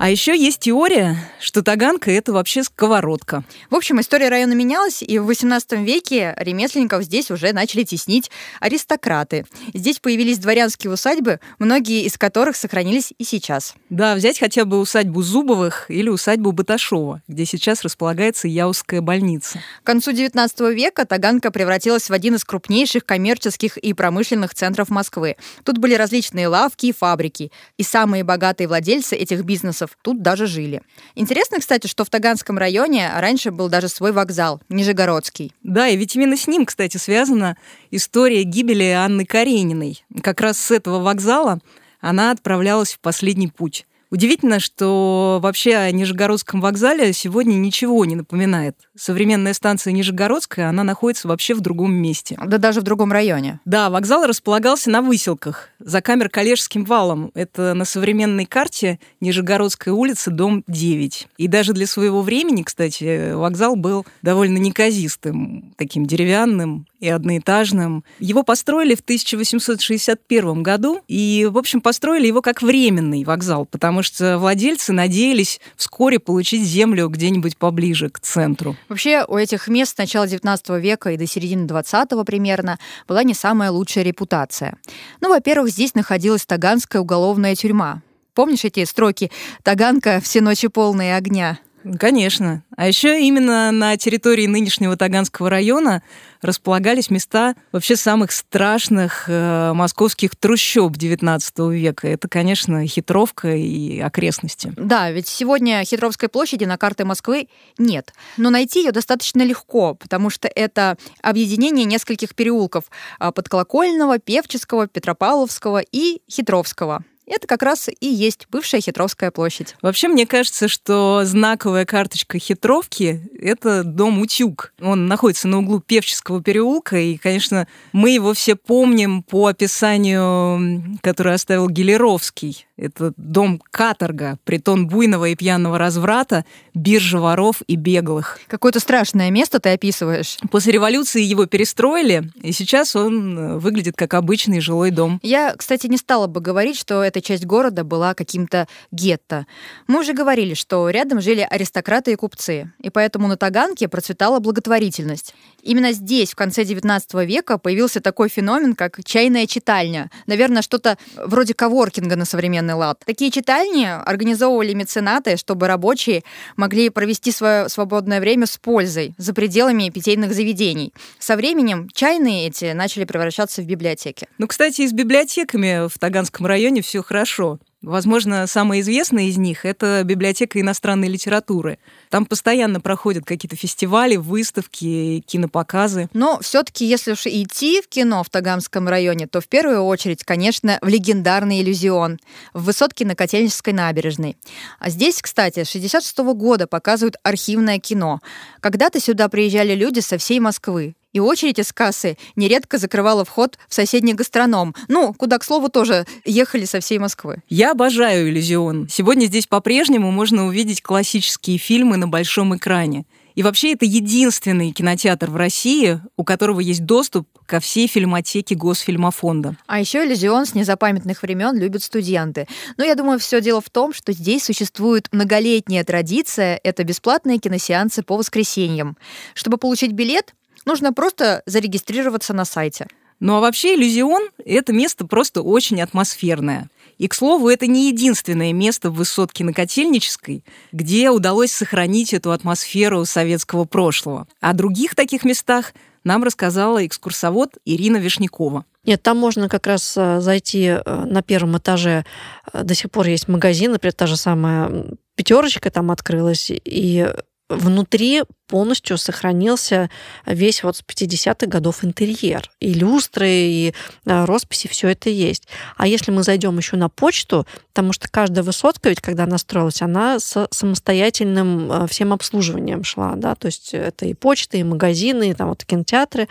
А 0.00 0.10
еще 0.10 0.38
есть 0.38 0.60
теория, 0.60 1.16
что 1.40 1.60
таганка— 1.60 2.08
это 2.12 2.32
вообще 2.32 2.62
сковородка. 2.62 3.42
В 3.68 3.74
общем, 3.74 4.00
история 4.00 4.28
района 4.28 4.52
менялась, 4.52 5.02
и 5.02 5.18
в 5.18 5.28
XVIII 5.28 5.82
веке 5.82 6.34
ремесленников 6.38 7.02
здесь 7.02 7.32
уже 7.32 7.52
начали 7.52 7.82
теснить 7.82 8.30
аристократы. 8.60 9.44
Здесь 9.74 9.98
появились 9.98 10.38
дворянские 10.38 10.92
усадьбы, 10.92 11.40
многие 11.58 12.04
из 12.04 12.16
которых 12.16 12.54
сохранились 12.54 13.12
и 13.18 13.24
сейчас. 13.24 13.74
Да, 13.90 14.14
взять 14.14 14.38
хотя 14.38 14.64
бы 14.64 14.78
усадьбу 14.78 15.20
Зубовых 15.20 15.86
или 15.90 16.08
усадьбу 16.08 16.52
Баташова, 16.52 17.20
где 17.26 17.44
сейчас 17.44 17.82
располагается 17.82 18.46
Яузская 18.46 19.00
больница. 19.00 19.58
К 19.82 19.86
концу 19.86 20.12
XIX 20.12 20.74
века 20.74 21.06
Таганка 21.06 21.50
превратилась 21.50 22.08
в 22.08 22.12
один 22.12 22.36
из 22.36 22.44
крупнейших 22.44 23.04
коммерческих 23.04 23.76
и 23.76 23.92
промышленных 23.94 24.54
центров 24.54 24.90
Москвы. 24.90 25.34
Тут 25.64 25.78
были 25.78 25.94
различные 25.94 26.46
лавки 26.46 26.86
и 26.86 26.92
фабрики, 26.92 27.50
и 27.76 27.82
самые 27.82 28.22
богатые 28.22 28.68
владельцы 28.68 29.16
этих 29.16 29.42
бизнесов 29.42 29.87
немцев 29.88 29.98
тут 30.02 30.22
даже 30.22 30.46
жили. 30.46 30.82
Интересно, 31.14 31.58
кстати, 31.58 31.86
что 31.86 32.04
в 32.04 32.10
Таганском 32.10 32.58
районе 32.58 33.10
раньше 33.16 33.50
был 33.50 33.68
даже 33.68 33.88
свой 33.88 34.12
вокзал, 34.12 34.60
Нижегородский. 34.68 35.52
Да, 35.62 35.88
и 35.88 35.96
ведь 35.96 36.16
именно 36.16 36.36
с 36.36 36.46
ним, 36.46 36.66
кстати, 36.66 36.96
связана 36.96 37.56
история 37.90 38.42
гибели 38.42 38.90
Анны 38.90 39.24
Карениной. 39.24 40.04
Как 40.22 40.40
раз 40.40 40.58
с 40.58 40.70
этого 40.70 41.00
вокзала 41.00 41.60
она 42.00 42.30
отправлялась 42.30 42.94
в 42.94 43.00
последний 43.00 43.48
путь. 43.48 43.86
Удивительно, 44.10 44.58
что 44.58 45.38
вообще 45.42 45.76
о 45.76 45.90
Нижегородском 45.90 46.60
вокзале 46.60 47.12
сегодня 47.12 47.54
ничего 47.54 48.04
не 48.04 48.16
напоминает. 48.16 48.76
Современная 48.96 49.52
станция 49.52 49.92
Нижегородская, 49.92 50.68
она 50.68 50.82
находится 50.82 51.28
вообще 51.28 51.54
в 51.54 51.60
другом 51.60 51.92
месте. 51.92 52.38
Да 52.46 52.58
даже 52.58 52.80
в 52.80 52.84
другом 52.84 53.12
районе. 53.12 53.60
Да, 53.66 53.90
вокзал 53.90 54.26
располагался 54.26 54.90
на 54.90 55.02
выселках, 55.02 55.68
за 55.78 56.00
камер-коллежским 56.00 56.84
валом. 56.84 57.30
Это 57.34 57.74
на 57.74 57.84
современной 57.84 58.46
карте 58.46 58.98
Нижегородская 59.20 59.92
улица, 59.92 60.30
дом 60.30 60.64
9. 60.66 61.28
И 61.36 61.48
даже 61.48 61.74
для 61.74 61.86
своего 61.86 62.22
времени, 62.22 62.62
кстати, 62.62 63.32
вокзал 63.32 63.76
был 63.76 64.06
довольно 64.22 64.56
неказистым, 64.56 65.74
таким 65.76 66.06
деревянным, 66.06 66.86
и 67.00 67.08
одноэтажным. 67.08 68.04
Его 68.18 68.42
построили 68.42 68.94
в 68.94 69.00
1861 69.00 70.62
году, 70.62 71.00
и, 71.06 71.48
в 71.50 71.58
общем, 71.58 71.80
построили 71.80 72.26
его 72.26 72.42
как 72.42 72.62
временный 72.62 73.24
вокзал, 73.24 73.66
потому 73.66 73.97
что 74.02 74.38
владельцы 74.38 74.92
надеялись 74.92 75.60
вскоре 75.76 76.18
получить 76.18 76.62
землю 76.62 77.08
где-нибудь 77.08 77.56
поближе 77.56 78.10
к 78.10 78.20
центру. 78.20 78.76
Вообще, 78.88 79.24
у 79.26 79.36
этих 79.36 79.68
мест 79.68 79.94
с 79.94 79.98
начала 79.98 80.26
19 80.26 80.68
века 80.80 81.10
и 81.10 81.16
до 81.16 81.26
середины 81.26 81.66
20 81.66 82.08
примерно 82.26 82.78
была 83.06 83.22
не 83.22 83.34
самая 83.34 83.70
лучшая 83.70 84.04
репутация. 84.04 84.76
Ну, 85.20 85.28
во-первых, 85.28 85.70
здесь 85.70 85.94
находилась 85.94 86.46
Таганская 86.46 87.02
уголовная 87.02 87.54
тюрьма. 87.54 88.02
Помнишь 88.34 88.64
эти 88.64 88.84
строки 88.84 89.32
«Таганка, 89.64 90.20
все 90.22 90.40
ночи 90.40 90.68
полные 90.68 91.16
огня»? 91.16 91.58
Конечно. 91.98 92.64
А 92.76 92.86
еще 92.86 93.20
именно 93.20 93.70
на 93.70 93.96
территории 93.96 94.46
нынешнего 94.46 94.96
Таганского 94.96 95.50
района 95.50 96.02
располагались 96.42 97.10
места 97.10 97.54
вообще 97.72 97.96
самых 97.96 98.32
страшных 98.32 99.24
э, 99.28 99.72
московских 99.74 100.36
трущоб 100.36 100.96
XIX 100.96 101.40
века. 101.72 102.08
Это, 102.08 102.28
конечно, 102.28 102.86
Хитровка 102.86 103.54
и 103.54 103.98
окрестности. 104.00 104.72
Да, 104.76 105.10
ведь 105.10 105.28
сегодня 105.28 105.84
Хитровской 105.84 106.28
площади 106.28 106.64
на 106.64 106.78
карте 106.78 107.04
Москвы 107.04 107.48
нет. 107.78 108.12
Но 108.36 108.50
найти 108.50 108.80
ее 108.82 108.92
достаточно 108.92 109.42
легко, 109.42 109.94
потому 109.94 110.30
что 110.30 110.48
это 110.48 110.96
объединение 111.22 111.84
нескольких 111.84 112.34
переулков 112.34 112.84
э, 113.20 113.32
Подколокольного, 113.32 114.18
Певческого, 114.18 114.86
Петропавловского 114.86 115.82
и 115.90 116.22
Хитровского. 116.30 117.04
Это 117.28 117.46
как 117.46 117.62
раз 117.62 117.88
и 118.00 118.06
есть 118.06 118.46
бывшая 118.50 118.80
Хитровская 118.80 119.30
площадь. 119.30 119.76
Вообще, 119.82 120.08
мне 120.08 120.26
кажется, 120.26 120.66
что 120.66 121.22
знаковая 121.24 121.84
карточка 121.84 122.38
Хитровки— 122.38 123.20
это 123.40 123.84
дом 123.84 124.20
Утюг. 124.20 124.72
Он 124.80 125.06
находится 125.06 125.46
на 125.46 125.58
углу 125.58 125.80
Певческого 125.80 126.42
переулка, 126.42 126.96
и, 126.96 127.16
конечно, 127.18 127.68
мы 127.92 128.10
его 128.10 128.32
все 128.32 128.56
помним 128.56 129.22
по 129.22 129.46
описанию, 129.46 130.98
которое 131.02 131.34
оставил 131.34 131.68
Гелеровский. 131.68 132.67
Это 132.78 133.12
дом 133.16 133.60
каторга, 133.72 134.38
притон 134.44 134.86
буйного 134.86 135.26
и 135.26 135.34
пьяного 135.34 135.78
разврата, 135.78 136.44
биржа 136.74 137.18
воров 137.18 137.60
и 137.66 137.74
беглых. 137.74 138.38
Какое-то 138.46 138.78
страшное 138.78 139.30
место 139.30 139.58
ты 139.58 139.70
описываешь. 139.70 140.38
После 140.52 140.72
революции 140.72 141.20
его 141.20 141.46
перестроили, 141.46 142.30
и 142.40 142.52
сейчас 142.52 142.94
он 142.94 143.58
выглядит 143.58 143.96
как 143.96 144.14
обычный 144.14 144.60
жилой 144.60 144.92
дом. 144.92 145.18
Я, 145.24 145.54
кстати, 145.56 145.88
не 145.88 145.96
стала 145.96 146.28
бы 146.28 146.40
говорить, 146.40 146.78
что 146.78 147.02
эта 147.02 147.20
часть 147.20 147.44
города 147.44 147.82
была 147.82 148.14
каким-то 148.14 148.68
гетто. 148.92 149.46
Мы 149.88 149.98
уже 149.98 150.12
говорили, 150.12 150.54
что 150.54 150.88
рядом 150.88 151.20
жили 151.20 151.46
аристократы 151.50 152.12
и 152.12 152.16
купцы, 152.16 152.72
и 152.80 152.90
поэтому 152.90 153.26
на 153.26 153.36
Таганке 153.36 153.88
процветала 153.88 154.38
благотворительность. 154.38 155.34
Именно 155.68 155.92
здесь, 155.92 156.32
в 156.32 156.34
конце 156.34 156.62
XIX 156.62 157.26
века, 157.26 157.58
появился 157.58 158.00
такой 158.00 158.30
феномен, 158.30 158.74
как 158.74 159.04
чайная 159.04 159.46
читальня. 159.46 160.10
Наверное, 160.26 160.62
что-то 160.62 160.96
вроде 161.14 161.52
коворкинга 161.52 162.16
на 162.16 162.24
современный 162.24 162.72
лад. 162.72 163.02
Такие 163.04 163.30
читальни 163.30 163.84
организовывали 163.84 164.72
меценаты, 164.72 165.36
чтобы 165.36 165.68
рабочие 165.68 166.24
могли 166.56 166.88
провести 166.88 167.32
свое 167.32 167.68
свободное 167.68 168.18
время 168.18 168.46
с 168.46 168.56
пользой 168.56 169.14
за 169.18 169.34
пределами 169.34 169.90
питейных 169.90 170.32
заведений. 170.32 170.94
Со 171.18 171.36
временем 171.36 171.90
чайные 171.92 172.48
эти 172.48 172.72
начали 172.72 173.04
превращаться 173.04 173.60
в 173.60 173.66
библиотеки. 173.66 174.26
Ну, 174.38 174.46
кстати, 174.46 174.80
и 174.80 174.88
с 174.88 174.94
библиотеками 174.94 175.86
в 175.86 175.98
Таганском 175.98 176.46
районе 176.46 176.80
все 176.80 177.02
хорошо. 177.02 177.58
Возможно, 177.80 178.48
самая 178.48 178.80
известная 178.80 179.24
из 179.24 179.36
них— 179.36 179.60
это 179.64 180.02
библиотека 180.04 180.60
иностранной 180.60 181.06
литературы. 181.06 181.78
Там 182.10 182.26
постоянно 182.26 182.80
проходят 182.80 183.24
какие-то 183.24 183.54
фестивали, 183.54 184.16
выставки, 184.16 185.22
кинопоказы. 185.24 186.08
Но 186.12 186.40
все 186.40 186.64
таки 186.64 186.84
если 186.84 187.12
уж 187.12 187.26
идти 187.26 187.80
в 187.80 187.88
кино 187.88 188.24
в 188.24 188.30
Тагамском 188.30 188.88
районе, 188.88 189.28
то 189.28 189.40
в 189.40 189.46
первую 189.46 189.82
очередь, 189.82 190.24
конечно, 190.24 190.78
в 190.82 190.88
легендарный 190.88 191.62
«Иллюзион» 191.62 192.18
в 192.52 192.64
высотке 192.64 193.06
на 193.06 193.14
Котельнической 193.14 193.72
набережной. 193.72 194.36
А 194.80 194.90
здесь, 194.90 195.22
кстати, 195.22 195.62
с 195.62 195.70
66 195.70 196.18
года 196.34 196.66
показывают 196.66 197.14
архивное 197.22 197.78
кино. 197.78 198.20
Когда-то 198.58 198.98
сюда 198.98 199.28
приезжали 199.28 199.74
люди 199.74 200.00
со 200.00 200.18
всей 200.18 200.40
Москвы 200.40 200.96
и 201.18 201.20
очередь 201.20 201.58
из 201.58 201.72
кассы 201.72 202.16
нередко 202.36 202.78
закрывала 202.78 203.24
вход 203.24 203.58
в 203.68 203.74
соседний 203.74 204.14
гастроном. 204.14 204.74
Ну, 204.86 205.12
куда, 205.12 205.38
к 205.38 205.44
слову, 205.44 205.68
тоже 205.68 206.06
ехали 206.24 206.64
со 206.64 206.78
всей 206.80 206.98
Москвы. 206.98 207.42
Я 207.48 207.72
обожаю 207.72 208.28
иллюзион. 208.28 208.88
Сегодня 208.88 209.26
здесь 209.26 209.46
по-прежнему 209.46 210.12
можно 210.12 210.46
увидеть 210.46 210.80
классические 210.80 211.58
фильмы 211.58 211.96
на 211.96 212.06
большом 212.06 212.56
экране. 212.56 213.04
И 213.34 213.42
вообще 213.44 213.74
это 213.74 213.84
единственный 213.84 214.72
кинотеатр 214.72 215.30
в 215.30 215.36
России, 215.36 216.00
у 216.16 216.24
которого 216.24 216.58
есть 216.58 216.84
доступ 216.84 217.28
ко 217.46 217.60
всей 217.60 217.86
фильмотеке 217.86 218.56
Госфильмофонда. 218.56 219.56
А 219.66 219.78
еще 219.78 220.04
иллюзион 220.04 220.44
с 220.44 220.54
незапамятных 220.54 221.22
времен 221.22 221.56
любят 221.56 221.84
студенты. 221.84 222.48
Но 222.76 222.84
я 222.84 222.96
думаю, 222.96 223.20
все 223.20 223.40
дело 223.40 223.60
в 223.60 223.70
том, 223.70 223.92
что 223.92 224.12
здесь 224.12 224.42
существует 224.42 225.06
многолетняя 225.12 225.84
традиция— 225.84 226.60
это 226.64 226.82
бесплатные 226.82 227.38
киносеансы 227.38 228.02
по 228.02 228.16
воскресеньям. 228.16 228.96
Чтобы 229.34 229.56
получить 229.56 229.92
билет, 229.92 230.34
Нужно 230.68 230.92
просто 230.92 231.42
зарегистрироваться 231.46 232.34
на 232.34 232.44
сайте. 232.44 232.88
Ну 233.20 233.34
а 233.36 233.40
вообще 233.40 233.74
иллюзион— 233.74 234.28
это 234.44 234.74
место 234.74 235.06
просто 235.06 235.40
очень 235.40 235.80
атмосферное. 235.80 236.68
И, 236.98 237.08
к 237.08 237.14
слову, 237.14 237.48
это 237.48 237.66
не 237.66 237.88
единственное 237.88 238.52
место 238.52 238.90
в 238.90 238.96
высотке 238.96 239.44
на 239.44 239.54
Котельнической, 239.54 240.44
где 240.72 241.08
удалось 241.08 241.52
сохранить 241.52 242.12
эту 242.12 242.32
атмосферу 242.32 243.06
советского 243.06 243.64
прошлого. 243.64 244.28
О 244.42 244.52
других 244.52 244.94
таких 244.94 245.24
местах 245.24 245.72
нам 246.04 246.22
рассказала 246.22 246.84
экскурсовод 246.84 247.56
Ирина 247.64 247.96
Вишнякова. 247.96 248.66
Нет, 248.84 249.02
там 249.02 249.16
можно 249.16 249.48
как 249.48 249.66
раз 249.66 249.94
э, 249.96 250.20
зайти 250.20 250.66
э, 250.66 250.82
на 250.84 251.22
первом 251.22 251.56
этаже. 251.56 252.04
Э, 252.52 252.62
до 252.62 252.74
сих 252.74 252.90
пор 252.90 253.06
есть 253.06 253.26
магазин, 253.26 253.72
например, 253.72 253.94
та 253.94 254.06
же 254.06 254.18
самая 254.18 254.84
пятерочка 255.14 255.70
там 255.70 255.90
открылась, 255.90 256.50
и 256.50 257.08
внутри 257.48 258.22
полностью 258.46 258.98
сохранился 258.98 259.90
весь 260.26 260.62
вот 260.62 260.76
с 260.76 260.82
50-х 260.82 261.46
годов 261.46 261.84
интерьер. 261.84 262.50
И 262.60 262.72
люстры, 262.72 263.28
и 263.28 263.74
росписи, 264.04 264.68
все 264.68 264.88
это 264.88 265.10
есть. 265.10 265.48
А 265.76 265.86
если 265.86 266.10
мы 266.10 266.22
зайдем 266.22 266.56
еще 266.56 266.76
на 266.76 266.88
почту, 266.88 267.46
потому 267.72 267.92
что 267.92 268.08
каждая 268.08 268.44
высотка, 268.44 268.88
ведь 268.88 269.00
когда 269.00 269.24
она 269.24 269.38
строилась, 269.38 269.82
она 269.82 270.18
с 270.18 270.48
самостоятельным 270.50 271.86
всем 271.88 272.12
обслуживанием 272.12 272.84
шла, 272.84 273.14
да, 273.16 273.34
то 273.34 273.46
есть 273.46 273.74
это 273.74 274.06
и 274.06 274.14
почта, 274.14 274.56
и 274.56 274.62
магазины, 274.62 275.30
и 275.30 275.34
там 275.34 275.48
вот 275.48 275.64
кинотеатры, 275.64 276.28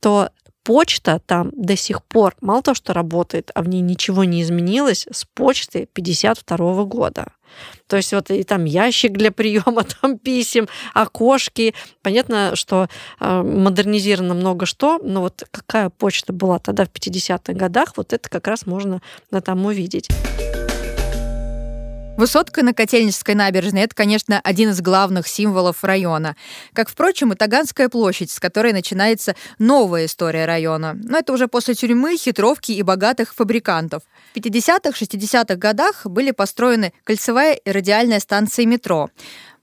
то 0.00 0.30
почта 0.64 1.20
там 1.24 1.50
до 1.56 1.76
сих 1.76 2.04
пор 2.04 2.34
мало 2.42 2.62
того, 2.62 2.74
что 2.74 2.92
работает, 2.92 3.50
а 3.54 3.62
в 3.62 3.68
ней 3.68 3.80
ничего 3.80 4.24
не 4.24 4.42
изменилось 4.42 5.06
с 5.10 5.24
почты 5.24 5.88
52 5.94 6.84
года. 6.84 7.32
То 7.86 7.96
есть 7.96 8.12
вот 8.12 8.30
и 8.30 8.42
там 8.42 8.64
ящик 8.64 9.12
для 9.12 9.30
приема, 9.30 9.84
там 10.00 10.18
писем, 10.18 10.68
окошки. 10.94 11.74
Понятно, 12.02 12.54
что 12.54 12.88
э, 13.20 13.42
модернизировано 13.42 14.34
много 14.34 14.66
что, 14.66 14.98
но 15.02 15.20
вот 15.22 15.44
какая 15.50 15.90
почта 15.90 16.32
была 16.32 16.58
тогда 16.58 16.84
в 16.84 16.88
50-х 16.88 17.52
годах, 17.52 17.94
вот 17.96 18.12
это 18.12 18.28
как 18.28 18.46
раз 18.46 18.66
можно 18.66 19.00
да, 19.30 19.40
там 19.40 19.64
увидеть. 19.66 20.08
Высотка 22.18 22.64
на 22.64 22.74
Котельнической 22.74 23.36
набережной– 23.36 23.82
это, 23.82 23.94
конечно, 23.94 24.40
один 24.42 24.70
из 24.70 24.80
главных 24.80 25.28
символов 25.28 25.84
района. 25.84 26.34
Как, 26.72 26.88
впрочем, 26.88 27.32
и 27.32 27.36
Таганская 27.36 27.88
площадь, 27.88 28.32
с 28.32 28.40
которой 28.40 28.72
начинается 28.72 29.36
новая 29.60 30.06
история 30.06 30.44
района. 30.44 30.98
Но 31.00 31.18
это 31.18 31.32
уже 31.32 31.46
после 31.46 31.74
тюрьмы, 31.74 32.16
хитровки 32.16 32.72
и 32.72 32.82
богатых 32.82 33.36
фабрикантов. 33.36 34.02
В 34.34 34.36
50-х, 34.36 34.98
60-х 34.98 35.54
годах 35.54 36.06
были 36.06 36.32
построены 36.32 36.92
кольцевая 37.04 37.54
и 37.54 37.70
радиальная 37.70 38.18
станции 38.18 38.64
метро. 38.64 39.10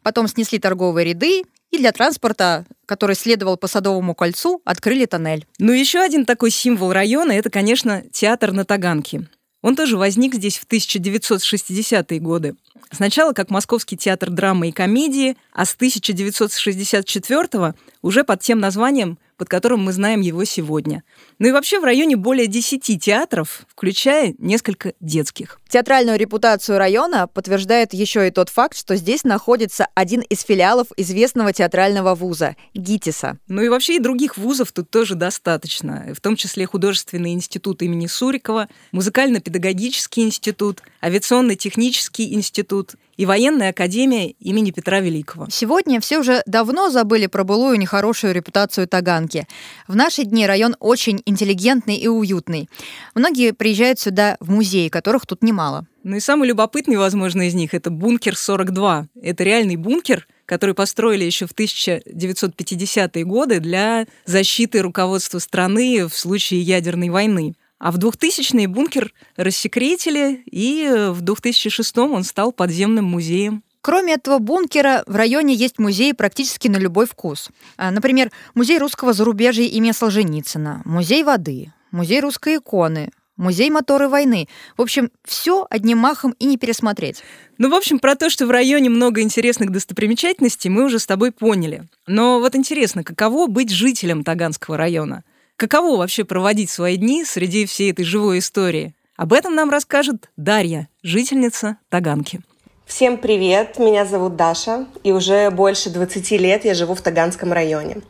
Потом 0.01 0.29
снесли 0.29 0.57
торговые 0.57 1.09
ряды, 1.09 1.43
и 1.71 1.77
для 1.77 1.91
транспорта, 1.91 2.63
который 2.85 3.17
следовал 3.17 3.57
по 3.57 3.67
Садовому 3.67 4.15
кольцу, 4.15 4.62
открыли 4.63 5.05
тоннель. 5.07 5.45
Ну, 5.59 5.74
еще 5.74 6.00
один 6.00 6.25
такой 6.25 6.51
символ 6.51 6.93
района– 6.93 7.31
это, 7.33 7.50
конечно, 7.50 8.01
театр 8.13 8.53
на 8.53 8.63
Таганке. 8.63 9.27
Он 9.65 9.75
тоже 9.75 9.98
возник 9.98 10.36
здесь 10.36 10.60
в 10.60 10.67
1960-е 10.67 12.19
годы. 12.19 12.55
Сначала 12.91 13.34
как 13.34 13.50
Московский 13.50 13.98
театр 13.98 14.29
драмы 14.29 14.69
и 14.69 14.72
комедии, 14.72 15.38
а 15.53 15.65
с 15.65 15.74
1964 15.74 17.74
уже 18.03 18.24
под 18.24 18.41
тем 18.41 18.60
названием 18.60 19.17
под 19.38 19.50
которым 19.50 19.84
мы 19.84 19.94
знаем 19.94 20.22
его 20.22 20.44
сегодня. 20.46 21.04
Ну 21.39 21.48
и 21.48 21.51
вообще 21.51 21.80
в 21.80 21.84
районе 21.84 22.15
более 22.15 22.48
10 22.48 23.01
театров, 23.01 23.65
включая 23.68 24.34
несколько 24.38 24.94
детских. 25.00 25.60
Театральную 25.68 26.18
репутацию 26.18 26.77
района 26.77 27.27
подтверждает 27.27 27.94
еще 27.94 28.27
и 28.27 28.32
тот 28.32 28.50
факт, 28.50 28.77
что 28.77 28.96
здесь 28.96 29.24
находится 29.24 29.88
один 29.94 30.22
из 30.22 30.42
филиалов 30.42 30.88
известного 30.98 31.54
театрального 31.54 32.15
вуза– 32.15 32.56
ГИТИСа. 32.74 33.38
Ну 33.48 33.62
и 33.62 33.70
вообще 33.70 33.98
и 33.98 34.00
других 34.00 34.38
вузов 34.38 34.72
тут 34.72 34.89
тоже 34.89 35.15
достаточно, 35.15 36.13
в 36.15 36.22
том 36.22 36.36
числе 36.36 36.65
художественный 36.65 37.34
институт 37.34 37.82
имени 37.82 38.08
Сурикова, 38.08 38.70
музыкально-педагогический 38.92 40.24
институт, 40.24 40.82
авиационно-технический 41.04 42.34
институт 42.34 42.96
и 43.17 43.25
военная 43.25 43.69
академия 43.69 44.29
имени 44.31 44.72
Петра 44.72 45.00
Великого. 45.00 45.48
Сегодня 45.50 46.00
все 46.00 46.19
уже 46.19 46.43
давно 46.45 46.89
забыли 46.89 47.27
про 47.27 47.43
былую 47.43 47.77
нехорошую 47.77 48.34
репутацию 48.34 48.88
Таганки. 48.88 49.48
В 49.88 49.95
наши 49.95 50.24
дни 50.24 50.45
район 50.45 50.75
очень 50.79 51.22
интеллигентный 51.25 51.95
и 51.95 52.07
уютный. 52.07 52.69
Многие 53.13 53.53
приезжают 53.53 54.00
сюда 54.00 54.38
в 54.39 54.51
музеи, 54.51 54.89
которых 54.89 55.25
тут 55.25 55.43
немало. 55.43 55.86
Ну 56.03 56.17
и 56.17 56.19
самый 56.19 56.47
любопытный, 56.47 56.97
возможно, 56.97 57.47
из 57.47 57.56
них— 57.56 57.73
это 57.73 57.89
бункер 57.89 58.36
42. 58.36 59.08
Это 59.21 59.43
реальный 59.43 59.75
бункер, 59.75 60.28
который 60.45 60.75
построили 60.75 61.23
еще 61.23 61.47
в 61.47 61.54
1950-е 61.54 63.25
годы 63.25 63.60
для 63.60 64.06
защиты 64.25 64.82
руководства 64.82 65.39
страны 65.39 66.08
в 66.08 66.15
случае 66.15 66.62
ядерной 66.62 67.10
войны. 67.10 67.56
А 67.86 67.91
в 67.91 68.00
2000-е 68.00 68.67
бункер 68.67 69.13
рассекретили, 69.38 70.41
и 70.50 70.91
в 71.12 71.21
2006 71.21 71.98
он 72.00 72.24
стал 72.24 72.52
подземным 72.52 73.06
музеем. 73.06 73.62
Кроме 73.82 74.13
этого 74.13 74.39
бункера, 74.39 75.04
в 75.06 75.15
районе 75.15 75.54
есть 75.54 75.78
музеи 75.78 76.13
практически 76.13 76.67
на 76.67 76.78
любой 76.78 77.06
вкус. 77.06 77.52
А, 77.78 77.91
например, 77.91 78.32
музей 78.56 78.80
русского 78.80 79.13
зарубежья 79.13 79.65
имени 79.65 79.91
Солженицына, 79.91 80.82
музей 80.84 81.24
воды, 81.24 81.74
музей 81.91 82.21
русской 82.21 82.56
иконы, 82.56 83.12
музей 83.38 83.69
моторы 83.69 84.10
войны. 84.10 84.48
В 84.78 84.82
общем, 84.82 85.12
все 85.24 85.67
одним 85.69 86.00
махом 86.00 86.32
и 86.39 86.45
не 86.45 86.58
пересмотреть. 86.58 87.21
Ну, 87.60 87.69
в 87.69 87.76
общем, 87.76 88.00
про 88.00 88.15
то, 88.15 88.32
что 88.32 88.48
в 88.48 88.50
районе 88.50 88.89
много 88.89 89.21
интересных 89.21 89.71
достопримечательностей, 89.71 90.71
мы 90.71 90.86
уже 90.86 90.98
с 90.98 91.06
тобой 91.06 91.32
поняли. 91.32 91.84
Но 92.08 92.39
вот 92.39 92.56
интересно, 92.56 93.04
каково 93.04 93.45
быть 93.45 93.69
жителем 93.69 94.24
Таганского 94.24 94.76
района? 94.76 95.24
Каково 95.58 95.96
вообще 95.96 96.26
проводить 96.26 96.70
свои 96.70 96.98
дни 96.98 97.24
среди 97.24 97.65
всей 97.65 97.91
этой 97.91 98.04
живой 98.04 98.39
истории? 98.39 98.94
Об 99.15 99.32
этом 99.32 99.56
нам 99.56 99.70
расскажет 99.70 100.30
Дарья, 100.36 100.89
жительница 101.02 101.78
Таганки. 101.88 102.41
Всем 102.86 103.18
привет, 103.18 103.80
меня 103.80 104.04
зовут 104.06 104.36
Даша, 104.36 104.86
и 105.04 105.13
уже 105.13 105.50
больше 105.52 105.89
20 105.89 106.32
лет 106.32 106.65
я 106.65 106.74
живу 106.74 106.94
в 106.94 107.02
Таганском 107.02 107.54
районе. 107.54 108.02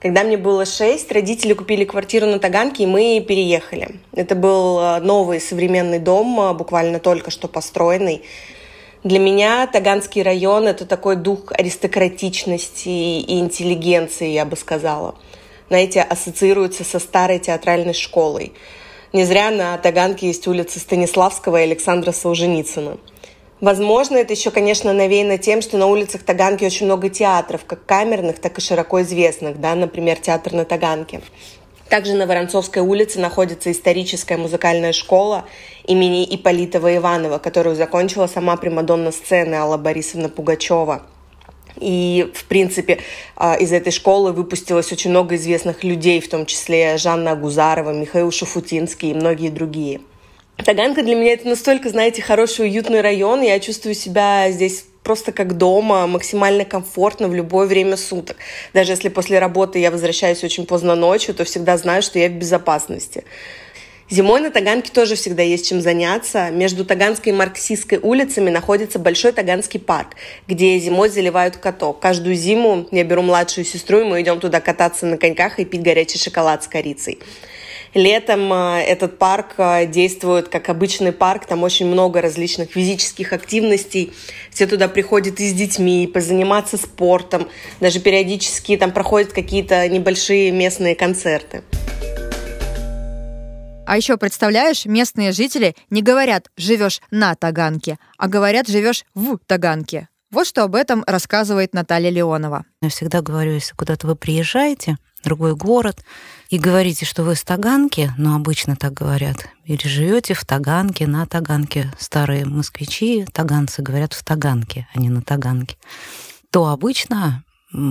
Когда 0.00 0.24
мне 0.24 0.36
было 0.36 0.66
6, 0.66 1.12
родители 1.12 1.52
купили 1.52 1.84
квартиру 1.84 2.26
на 2.26 2.40
Таганке, 2.40 2.82
и 2.82 2.86
мы 2.86 3.24
переехали. 3.26 4.00
Это 4.12 4.34
был 4.34 4.80
э, 4.80 4.98
новый 4.98 5.40
современный 5.40 6.00
дом, 6.00 6.40
э, 6.40 6.54
буквально 6.54 6.98
только 6.98 7.30
что 7.30 7.46
построенный. 7.46 8.24
Для 9.04 9.20
меня 9.20 9.68
Таганский 9.68 10.22
район– 10.22 10.66
это 10.66 10.86
такой 10.86 11.14
дух 11.14 11.52
аристократичности 11.52 12.88
и 12.88 13.38
интеллигенции, 13.38 14.30
я 14.30 14.44
бы 14.44 14.56
сказала– 14.56 15.14
знаете, 15.70 16.02
ассоциируется 16.02 16.82
со 16.82 16.98
старой 16.98 17.38
театральной 17.38 17.94
школой. 17.94 18.52
Не 19.12 19.24
зря 19.24 19.52
на 19.52 19.78
Таганке 19.78 20.26
есть 20.26 20.48
улица 20.48 20.80
Станиславского 20.80 21.60
и 21.60 21.62
Александра 21.62 22.10
Солженицына. 22.10 22.98
Возможно, 23.60 24.16
это 24.16 24.32
еще, 24.32 24.50
конечно, 24.50 24.92
навеяно 24.92 25.38
тем, 25.38 25.62
что 25.62 25.78
на 25.78 25.86
улицах 25.86 26.24
Таганки 26.24 26.64
очень 26.64 26.86
много 26.86 27.08
театров, 27.08 27.64
как 27.66 27.86
камерных, 27.86 28.40
так 28.40 28.58
и 28.58 28.60
широко 28.60 29.02
известных, 29.02 29.60
да, 29.60 29.76
например, 29.76 30.16
театр 30.16 30.54
на 30.54 30.64
Таганке. 30.64 31.20
Также 31.88 32.14
на 32.14 32.26
Воронцовской 32.26 32.82
улице 32.82 33.20
находится 33.20 33.70
историческая 33.70 34.38
музыкальная 34.38 34.92
школа 34.92 35.44
имени 35.84 36.26
Иполитова 36.34 36.96
Иванова, 36.96 37.38
которую 37.38 37.76
закончила 37.76 38.26
сама 38.26 38.56
примадонна 38.56 39.12
сцены 39.12 39.54
Алла 39.54 39.76
Борисовна 39.76 40.28
Пугачева– 40.28 41.02
и, 41.80 42.30
в 42.34 42.44
принципе, 42.44 43.00
а, 43.36 43.54
из 43.54 43.72
этой 43.72 43.90
школы 43.90 44.32
выпустилось 44.32 44.92
очень 44.92 45.10
много 45.10 45.36
известных 45.36 45.82
людей, 45.82 46.20
в 46.20 46.28
том 46.28 46.46
числе 46.46 46.96
Жанна 46.98 47.32
Агузарова, 47.32 47.92
Михаил 47.92 48.30
Шафутинский 48.30 49.10
и 49.10 49.14
многие 49.14 49.48
другие. 49.48 50.00
Таганка 50.64 51.02
для 51.02 51.14
меня 51.14 51.32
это 51.32 51.48
настолько, 51.48 51.88
знаете, 51.88 52.22
хороший, 52.22 52.66
уютный 52.66 53.00
район. 53.00 53.40
Я 53.40 53.58
чувствую 53.60 53.94
себя 53.94 54.50
здесь 54.50 54.84
просто 55.02 55.32
как 55.32 55.56
дома, 55.56 56.06
максимально 56.06 56.64
комфортно 56.64 57.28
в 57.28 57.34
любое 57.34 57.66
время 57.66 57.96
суток. 57.96 58.36
Даже 58.74 58.92
если 58.92 59.08
после 59.08 59.38
работы 59.38 59.78
я 59.78 59.90
возвращаюсь 59.90 60.44
очень 60.44 60.66
поздно 60.66 60.94
ночью, 60.94 61.34
то 61.34 61.44
всегда 61.44 61.76
знаю, 61.78 62.02
что 62.02 62.18
я 62.18 62.28
в 62.28 62.32
безопасности. 62.32 63.24
Зимой 64.10 64.40
на 64.40 64.50
Таганке 64.50 64.90
тоже 64.90 65.14
всегда 65.14 65.44
есть 65.44 65.68
чем 65.68 65.80
заняться. 65.80 66.50
Между 66.50 66.84
Таганской 66.84 67.32
и 67.32 67.34
Марксистской 67.34 67.98
улицами 67.98 68.50
находится 68.50 68.98
Большой 68.98 69.30
Таганский 69.30 69.78
парк, 69.78 70.16
где 70.48 70.76
зимой 70.80 71.10
заливают 71.10 71.58
каток. 71.58 72.00
Каждую 72.00 72.34
зиму 72.34 72.88
я 72.90 73.04
беру 73.04 73.22
младшую 73.22 73.64
сестру, 73.64 74.00
и 74.00 74.04
мы 74.04 74.20
идем 74.20 74.40
туда 74.40 74.60
кататься 74.60 75.06
на 75.06 75.16
коньках 75.16 75.60
и 75.60 75.64
пить 75.64 75.82
горячий 75.82 76.18
шоколад 76.18 76.64
с 76.64 76.66
корицей. 76.66 77.20
Летом 77.94 78.52
э, 78.52 78.82
этот 78.82 79.16
парк 79.18 79.54
э, 79.58 79.86
действует 79.86 80.48
как 80.48 80.68
обычный 80.68 81.12
парк, 81.12 81.46
там 81.46 81.62
очень 81.62 81.86
много 81.86 82.20
различных 82.20 82.72
физических 82.72 83.32
активностей. 83.32 84.12
Все 84.50 84.66
туда 84.66 84.88
приходят 84.88 85.38
и 85.38 85.48
с 85.48 85.52
детьми, 85.52 86.02
и 86.02 86.06
позаниматься 86.08 86.76
спортом. 86.76 87.48
Даже 87.78 88.00
периодически 88.00 88.76
там 88.76 88.90
проходят 88.90 89.32
какие-то 89.32 89.88
небольшие 89.88 90.50
местные 90.50 90.96
концерты. 90.96 91.62
А 93.90 93.96
еще, 93.96 94.16
представляешь, 94.16 94.86
местные 94.86 95.32
жители 95.32 95.74
не 95.90 96.00
говорят 96.00 96.48
«живешь 96.56 97.00
на 97.10 97.34
Таганке», 97.34 97.98
а 98.18 98.28
говорят 98.28 98.68
«живешь 98.68 99.04
в 99.16 99.38
Таганке». 99.48 100.08
Вот 100.30 100.46
что 100.46 100.62
об 100.62 100.76
этом 100.76 101.02
рассказывает 101.08 101.74
Наталья 101.74 102.08
Леонова. 102.08 102.66
Я 102.82 102.88
всегда 102.88 103.20
говорю, 103.20 103.54
если 103.54 103.74
куда-то 103.74 104.06
вы 104.06 104.14
приезжаете, 104.14 104.96
другой 105.24 105.56
город, 105.56 106.04
и 106.50 106.58
говорите, 106.60 107.04
что 107.04 107.24
вы 107.24 107.34
с 107.34 107.42
Таганки, 107.42 108.12
ну, 108.16 108.36
обычно 108.36 108.76
так 108.76 108.92
говорят, 108.92 109.48
или 109.64 109.84
живете 109.88 110.34
в 110.34 110.44
Таганке, 110.44 111.08
на 111.08 111.26
Таганке, 111.26 111.92
старые 111.98 112.44
москвичи, 112.44 113.26
таганцы 113.32 113.82
говорят 113.82 114.12
в 114.12 114.22
Таганке, 114.22 114.86
а 114.94 115.00
не 115.00 115.08
на 115.08 115.20
Таганке, 115.20 115.76
то 116.52 116.68
обычно 116.68 117.42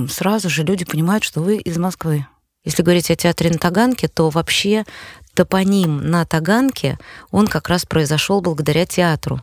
сразу 0.09 0.49
же 0.49 0.63
люди 0.63 0.85
понимают, 0.85 1.25
что 1.25 1.41
вы 1.41 1.57
из 1.57 1.77
Москвы. 1.77 2.25
Если 2.65 2.83
говорить 2.83 3.09
о 3.09 3.15
театре 3.15 3.49
на 3.49 3.57
Таганке, 3.57 4.07
то 4.09 4.29
вообще 4.29 4.85
топоним 5.33 6.09
на 6.09 6.25
Таганке, 6.25 6.97
он 7.31 7.47
как 7.47 7.69
раз 7.69 7.85
произошел 7.85 8.41
благодаря 8.41 8.85
театру. 8.85 9.41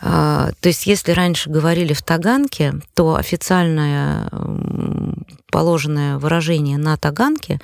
А, 0.00 0.50
то 0.60 0.68
есть, 0.68 0.86
если 0.86 1.12
раньше 1.12 1.48
говорили 1.48 1.94
в 1.94 2.02
Таганке, 2.02 2.74
то 2.94 3.16
официальное 3.16 4.28
положенное 5.50 6.18
выражение 6.18 6.76
на 6.76 6.96
Таганке 6.96 7.60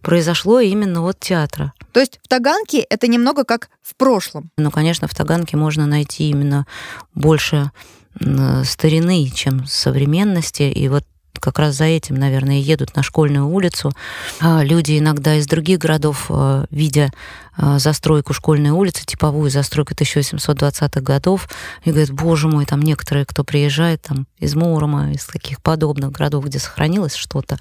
произошло 0.00 0.60
именно 0.60 1.02
от 1.02 1.20
театра. 1.20 1.72
То 1.92 2.00
есть 2.00 2.18
в 2.22 2.28
Таганке 2.28 2.80
это 2.80 3.06
немного 3.06 3.44
как 3.44 3.68
в 3.82 3.94
прошлом? 3.96 4.50
Ну, 4.56 4.70
конечно, 4.70 5.08
в 5.08 5.14
Таганке 5.14 5.56
можно 5.56 5.86
найти 5.86 6.30
именно 6.30 6.66
больше 7.14 7.70
старины, 8.18 9.28
чем 9.34 9.66
современности. 9.66 10.62
И 10.62 10.88
вот 10.88 11.04
как 11.40 11.58
раз 11.58 11.76
за 11.76 11.84
этим, 11.84 12.16
наверное, 12.16 12.58
едут 12.58 12.94
на 12.96 13.02
школьную 13.02 13.46
улицу. 13.46 13.92
А 14.40 14.62
люди 14.62 14.98
иногда 14.98 15.34
из 15.36 15.46
других 15.46 15.78
городов, 15.78 16.26
э, 16.28 16.64
видя 16.70 17.12
застройку 17.56 18.32
школьной 18.32 18.70
улицы, 18.70 19.04
типовую 19.06 19.50
застройку 19.50 19.94
1820-х 19.94 21.00
годов, 21.00 21.48
и 21.84 21.90
говорят, 21.90 22.10
боже 22.10 22.48
мой, 22.48 22.66
там 22.66 22.82
некоторые, 22.82 23.24
кто 23.24 23.44
приезжает 23.44 24.02
там 24.02 24.26
из 24.38 24.54
Мурома, 24.54 25.12
из 25.12 25.24
таких 25.24 25.62
подобных 25.62 26.12
городов, 26.12 26.44
где 26.44 26.58
сохранилось 26.58 27.14
что-то, 27.14 27.58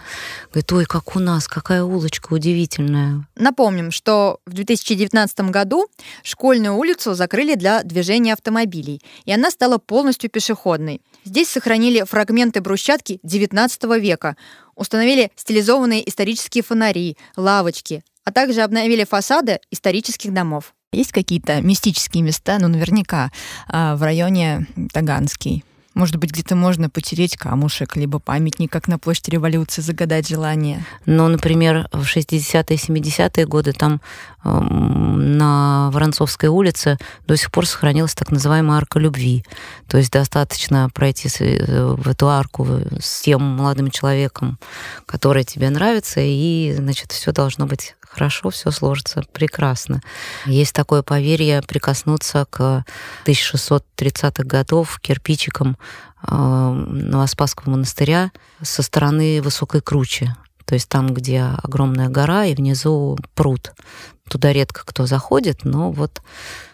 говорят, 0.51 0.71
ой, 0.71 0.85
как 0.85 1.15
у 1.15 1.19
нас, 1.19 1.47
какая 1.47 1.83
улочка 1.83 2.33
удивительная. 2.33 3.27
Напомним, 3.35 3.91
что 3.91 4.39
в 4.45 4.53
2019 4.53 5.41
году 5.51 5.87
школьную 6.23 6.75
улицу 6.75 7.13
закрыли 7.13 7.55
для 7.55 7.83
движения 7.83 8.33
автомобилей, 8.33 9.01
и 9.25 9.31
она 9.31 9.51
стала 9.51 9.77
полностью 9.77 10.29
пешеходной. 10.29 11.01
Здесь 11.25 11.49
сохранили 11.49 12.03
фрагменты 12.03 12.61
брусчатки 12.61 13.19
19 13.23 13.83
века, 14.01 14.35
установили 14.75 15.31
стилизованные 15.35 16.07
исторические 16.09 16.63
фонари, 16.63 17.17
лавочки, 17.37 18.03
а 18.25 18.31
также 18.31 18.61
обновили 18.61 19.03
фасады 19.03 19.59
исторических 19.71 20.33
домов. 20.33 20.73
Есть 20.91 21.11
какие-то 21.11 21.61
мистические 21.61 22.23
места, 22.23 22.59
ну, 22.59 22.67
наверняка, 22.67 23.31
а, 23.67 23.95
в 23.95 24.03
районе 24.03 24.67
Таганский? 24.91 25.63
Может 25.95 26.15
быть, 26.15 26.31
где-то 26.31 26.55
можно 26.55 26.89
потереть 26.89 27.37
камушек, 27.37 27.95
либо 27.95 28.17
памятник, 28.17 28.71
как 28.71 28.87
на 28.87 28.97
площади 28.97 29.31
революции, 29.31 29.81
загадать 29.81 30.27
желание. 30.27 30.83
Ну, 31.05 31.27
например, 31.27 31.87
в 31.91 32.03
60-е, 32.03 32.77
70-е 32.77 33.45
годы 33.45 33.73
там 33.73 34.01
э, 34.43 34.49
на 34.49 35.91
Воронцовской 35.91 36.49
улице 36.49 36.97
до 37.27 37.37
сих 37.37 37.51
пор 37.51 37.67
сохранилась 37.67 38.15
так 38.15 38.31
называемая 38.31 38.77
арка 38.77 38.97
любви. 38.97 39.45
То 39.87 39.97
есть 39.97 40.11
достаточно 40.11 40.89
пройти 40.91 41.29
э, 41.39 41.95
в 41.95 42.07
эту 42.09 42.27
арку 42.27 42.67
с 42.99 43.21
тем 43.21 43.43
молодым 43.43 43.91
человеком, 43.91 44.57
который 45.05 45.43
тебе 45.43 45.69
нравится, 45.69 46.21
и, 46.21 46.73
значит, 46.75 47.11
все 47.11 47.31
должно 47.31 47.67
быть 47.67 47.95
хорошо 48.13 48.49
все 48.49 48.71
сложится 48.71 49.23
прекрасно. 49.31 50.01
Есть 50.45 50.73
такое 50.73 51.01
поверье 51.01 51.61
прикоснуться 51.61 52.45
к 52.49 52.85
1630-х 53.25 54.43
годов 54.43 54.99
кирпичикам 55.01 55.77
э, 56.27 56.35
Новоспасского 56.35 57.71
монастыря 57.71 58.31
со 58.61 58.83
стороны 58.83 59.41
Высокой 59.41 59.81
Кручи. 59.81 60.33
То 60.65 60.75
есть 60.75 60.89
там, 60.89 61.13
где 61.13 61.41
огромная 61.61 62.09
гора 62.09 62.45
и 62.45 62.55
внизу 62.55 63.17
пруд. 63.35 63.73
Туда 64.29 64.53
редко 64.53 64.83
кто 64.85 65.05
заходит, 65.05 65.65
но 65.65 65.91
вот 65.91 66.21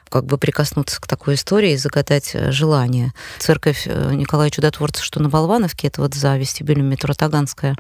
как 0.10 0.26
бы 0.26 0.38
прикоснуться 0.38 1.00
к 1.00 1.08
такой 1.08 1.36
истории 1.36 1.74
и 1.74 1.78
загадать 1.78 2.32
э, 2.34 2.52
желание. 2.52 3.14
Церковь 3.38 3.84
э, 3.86 4.14
Николая 4.14 4.50
Чудотворца, 4.50 5.04
что 5.04 5.22
на 5.22 5.30
Болвановке, 5.30 5.88
это 5.88 6.02
вот 6.02 6.16
за 6.16 6.38
вестибюлем 6.38 6.86
метро 6.86 7.14
Таганская, 7.14 7.76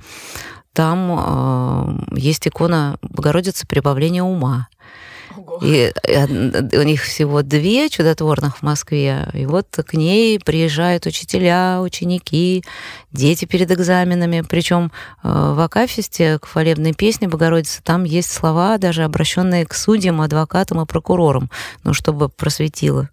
там 0.80 2.06
э, 2.16 2.18
есть 2.18 2.48
икона 2.48 2.98
Богородицы 3.02 3.68
прибавления 3.68 4.24
ума. 4.24 4.70
И 5.62 5.92
у 6.74 6.82
них 6.84 7.04
всего 7.04 7.42
две 7.42 7.90
чудотворных 7.90 8.60
в 8.60 8.62
Москве. 8.62 9.28
И 9.34 9.46
вот 9.46 9.68
к 9.72 9.94
ней 9.94 10.40
приезжают 10.40 11.06
учителя, 11.06 11.82
ученики, 11.82 12.64
дети 13.12 13.44
перед 13.44 13.70
экзаменами. 13.70 14.40
Причем 14.50 14.94
э, 15.22 15.54
в 15.54 15.60
Акафисте 15.60 16.40
к 16.40 16.46
хвалебной 16.46 16.94
песне 16.94 17.28
Богородицы 17.28 17.82
там 17.84 18.06
есть 18.06 18.32
слова, 18.32 18.78
даже 18.78 19.04
обращенные 19.04 19.66
к 19.66 19.74
судьям, 19.74 20.22
адвокатам 20.22 20.80
и 20.80 20.86
прокурорам, 20.86 21.50
ну, 21.84 21.94
чтобы 21.94 22.30
просветило 22.30 23.10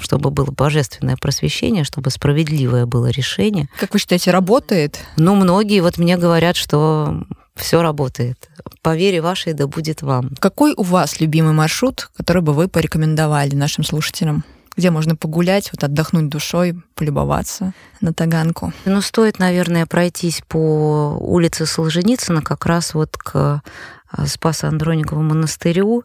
чтобы 0.00 0.30
было 0.30 0.50
божественное 0.50 1.16
просвещение, 1.16 1.84
чтобы 1.84 2.10
справедливое 2.10 2.86
было 2.86 3.08
решение. 3.08 3.68
Как 3.78 3.92
вы 3.92 3.98
считаете, 3.98 4.30
работает? 4.30 5.00
Ну, 5.16 5.34
многие 5.34 5.80
вот 5.80 5.98
мне 5.98 6.16
говорят, 6.16 6.56
что 6.56 7.24
все 7.56 7.82
работает. 7.82 8.50
По 8.82 8.96
вере 8.96 9.20
вашей 9.20 9.52
да 9.52 9.66
будет 9.66 10.02
вам. 10.02 10.30
Какой 10.38 10.74
у 10.76 10.82
вас 10.82 11.20
любимый 11.20 11.52
маршрут, 11.52 12.10
который 12.16 12.42
бы 12.42 12.52
вы 12.52 12.68
порекомендовали 12.68 13.54
нашим 13.54 13.84
слушателям? 13.84 14.44
где 14.76 14.90
можно 14.90 15.14
погулять, 15.14 15.70
вот 15.72 15.84
отдохнуть 15.84 16.28
душой, 16.28 16.74
полюбоваться 16.94 17.72
на 18.00 18.12
Таганку? 18.12 18.72
Ну, 18.84 19.00
стоит, 19.00 19.38
наверное, 19.38 19.86
пройтись 19.86 20.42
по 20.48 21.16
улице 21.20 21.66
Солженицына 21.66 22.42
как 22.42 22.66
раз 22.66 22.94
вот 22.94 23.16
к 23.16 23.62
а, 24.10 24.26
Спаса 24.26 24.68
Андроникову 24.68 25.22
монастырю 25.22 26.02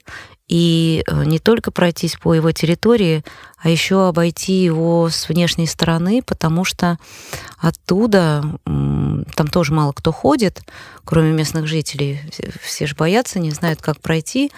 и 0.50 1.04
э, 1.06 1.24
не 1.26 1.40
только 1.40 1.72
пройтись 1.72 2.18
по 2.18 2.34
его 2.34 2.52
территории, 2.52 3.24
а 3.60 3.70
еще 3.70 4.08
обойти 4.08 4.64
его 4.64 5.10
с 5.10 5.30
внешней 5.30 5.68
стороны, 5.68 6.24
потому 6.24 6.66
что 6.66 6.98
оттуда 7.60 8.44
там 8.66 9.48
тоже 9.52 9.74
мало 9.74 9.92
кто 9.94 10.12
ходит, 10.12 10.64
кроме 11.06 11.32
местных 11.32 11.68
жителей. 11.68 12.20
Все 12.62 12.88
же 12.88 12.96
боятся, 12.96 13.40
не 13.40 13.52
знают, 13.52 13.82
как 13.82 14.02
пройти 14.02 14.52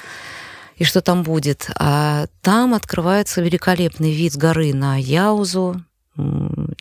и 0.78 0.86
что 0.86 1.02
там 1.02 1.24
будет. 1.24 1.70
А 1.76 2.28
там 2.42 2.74
открывается 2.74 3.42
великолепный 3.42 4.14
вид 4.14 4.34
с 4.34 4.38
горы 4.38 4.74
на 4.74 4.98
Яузу, 4.98 5.84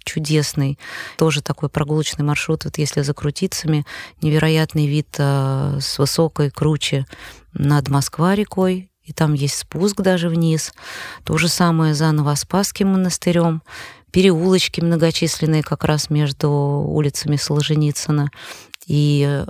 чудесный, 0.04 0.78
тоже 1.16 1.42
такой 1.42 1.68
прогулочный 1.68 2.24
маршрут, 2.24 2.64
вот 2.64 2.78
если 2.78 3.02
за 3.02 3.14
крутицами, 3.14 3.86
невероятный 4.22 4.86
вид 4.86 5.14
э, 5.18 5.78
с 5.80 5.98
высокой 5.98 6.50
круче 6.50 7.06
над 7.52 7.88
Москва-рекой, 7.88 8.89
и 9.10 9.12
там 9.12 9.34
есть 9.34 9.58
спуск 9.58 10.00
даже 10.00 10.28
вниз. 10.28 10.72
То 11.24 11.36
же 11.36 11.48
самое 11.48 11.94
за 11.94 12.12
Новоспасским 12.12 12.92
монастырем, 12.92 13.60
переулочки 14.12 14.80
многочисленные 14.80 15.64
как 15.64 15.82
раз 15.82 16.10
между 16.10 16.48
улицами 16.48 17.34
Солженицына 17.34 18.30
и 18.86 19.44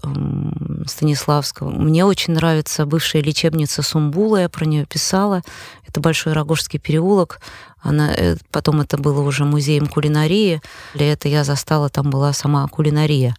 Станиславского. 0.87 1.69
Мне 1.71 2.07
очень 2.07 2.33
нравится 2.33 2.87
бывшая 2.87 3.21
лечебница 3.21 3.83
Сумбула, 3.83 4.39
я 4.39 4.49
про 4.49 4.65
нее 4.65 4.87
писала. 4.87 5.43
Это 5.87 6.01
Большой 6.01 6.33
Рогожский 6.33 6.79
переулок. 6.79 7.41
Она, 7.83 8.13
э, 8.15 8.37
потом 8.51 8.81
это 8.81 8.97
было 8.97 9.21
уже 9.21 9.45
музеем 9.45 9.87
кулинарии. 9.89 10.63
Для 10.95 11.13
этого 11.13 11.33
я 11.33 11.45
застала, 11.45 11.91
там 11.91 12.09
была 12.09 12.33
сама 12.33 12.67
кулинария 12.69 13.37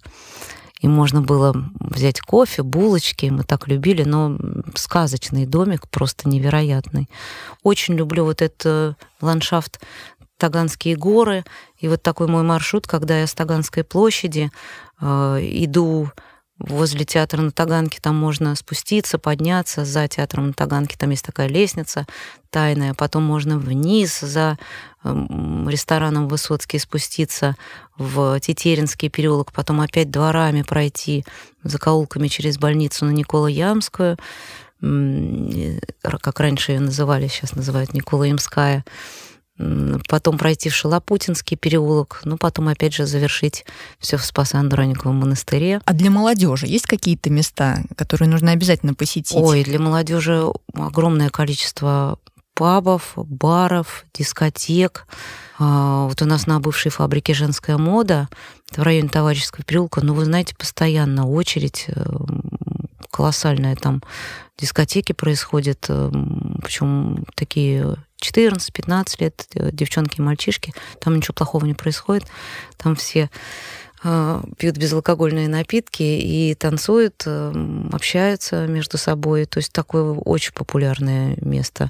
и 0.82 0.88
можно 0.88 1.22
было 1.22 1.54
взять 1.80 2.20
кофе, 2.20 2.63
булочки, 2.63 3.28
мы 3.28 3.44
так 3.44 3.67
любили, 3.67 4.04
но 4.04 4.38
сказочный 4.76 5.46
домик, 5.46 5.88
просто 5.88 6.28
невероятный. 6.28 7.08
Очень 7.62 7.94
люблю 7.94 8.26
вот 8.26 8.41
этот 8.41 8.98
ландшафт 9.22 9.80
Таганские 10.38 10.96
горы, 10.96 11.46
и 11.78 11.88
вот 11.88 12.02
такой 12.02 12.26
мой 12.26 12.41
маршрут, 12.41 12.88
когда 12.88 13.20
я 13.20 13.28
с 13.28 13.34
Таганской 13.36 13.84
площади 13.84 14.50
э, 15.00 15.06
иду 15.39 16.10
возле 16.67 17.06
театра 17.06 17.41
на 17.41 17.52
Таганке, 17.52 18.00
там 18.02 18.15
можно 18.15 18.56
спуститься, 18.56 19.17
подняться, 19.17 19.86
за 19.86 20.08
театром 20.08 20.47
на 20.47 20.54
Таганке 20.54 20.97
там 20.97 21.10
есть 21.10 21.26
такая 21.26 21.47
лестница 21.47 22.06
тайная, 22.50 22.93
потом 22.93 23.24
можно 23.24 23.58
вниз 23.58 24.19
за 24.19 24.58
эм, 25.04 25.67
рестораном 25.69 26.28
Высоцкий 26.28 26.80
спуститься 26.80 27.56
в 27.97 28.39
Тетеринский 28.39 29.10
переулок, 29.10 29.52
потом 29.52 29.82
опять 29.82 30.12
дворами 30.12 30.62
пройти, 30.62 31.26
закоулками 31.63 32.28
через 32.28 32.58
больницу 32.58 33.06
на 33.06 33.12
Никола 33.12 33.50
Ямскую, 33.50 34.17
как 34.82 36.39
раньше 36.39 36.71
ее 36.71 36.80
называли, 36.80 37.28
сейчас 37.28 37.54
называют 37.56 37.93
Никола 37.93 38.26
Ямская, 38.26 38.84
потом 40.08 40.38
пройти 40.38 40.69
в 40.69 40.76
Шалопутинский 40.76 41.58
переулок, 41.58 42.21
ну, 42.24 42.38
потом, 42.38 42.67
опять 42.67 42.93
же, 42.93 43.06
завершить 43.06 43.65
все 44.00 44.17
в 44.17 44.26
Спасо-Андрониковом 44.26 45.15
монастыре. 45.15 45.82
А 45.86 45.93
для 45.93 46.10
молодежи 46.10 46.67
есть 46.67 46.88
какие-то 46.88 47.30
места, 47.30 47.84
которые 47.95 48.30
нужно 48.30 48.52
обязательно 48.52 48.93
посетить? 48.93 49.38
Ой, 49.38 49.63
для 49.63 49.80
молодежи 49.80 50.45
огромное 50.74 51.30
количество 51.30 52.19
пабов, 52.54 53.13
баров, 53.15 54.06
дискотек. 54.13 55.08
А, 55.58 56.06
вот 56.08 56.21
у 56.21 56.26
нас 56.26 56.47
на 56.47 56.60
бывшей 56.60 56.91
фабрике 56.91 57.34
«Женская 57.34 57.78
мода» 57.78 58.30
в 58.71 58.82
районе 58.82 59.10
Товарищеского 59.10 59.63
переулка, 59.63 60.02
ну, 60.02 60.13
вы 60.13 60.26
знаете, 60.26 60.56
постоянно 60.56 61.28
очередь, 61.28 61.86
э, 61.88 62.04
колоссальная. 63.10 63.76
Там 63.76 64.02
дискотеки 64.58 65.12
происходят, 65.12 65.89
причем 66.62 67.26
такие 67.36 67.97
14-15 68.21 69.15
лет, 69.19 69.47
девчонки 69.53 70.19
и 70.19 70.21
мальчишки, 70.21 70.73
там 70.99 71.15
ничего 71.15 71.34
плохого 71.34 71.65
не 71.65 71.73
происходит. 71.73 72.25
Там 72.77 72.95
все 72.95 73.29
Э, 74.03 74.41
пьют 74.57 74.77
безалкогольные 74.77 75.47
напитки 75.47 76.01
и 76.01 76.55
танцуют, 76.55 77.23
э, 77.25 77.53
общаются 77.91 78.65
между 78.65 78.97
собой. 78.97 79.45
То 79.45 79.60
есть 79.60 79.71
такое 79.71 80.03
очень 80.03 80.53
популярное 80.53 81.38
место. 81.41 81.89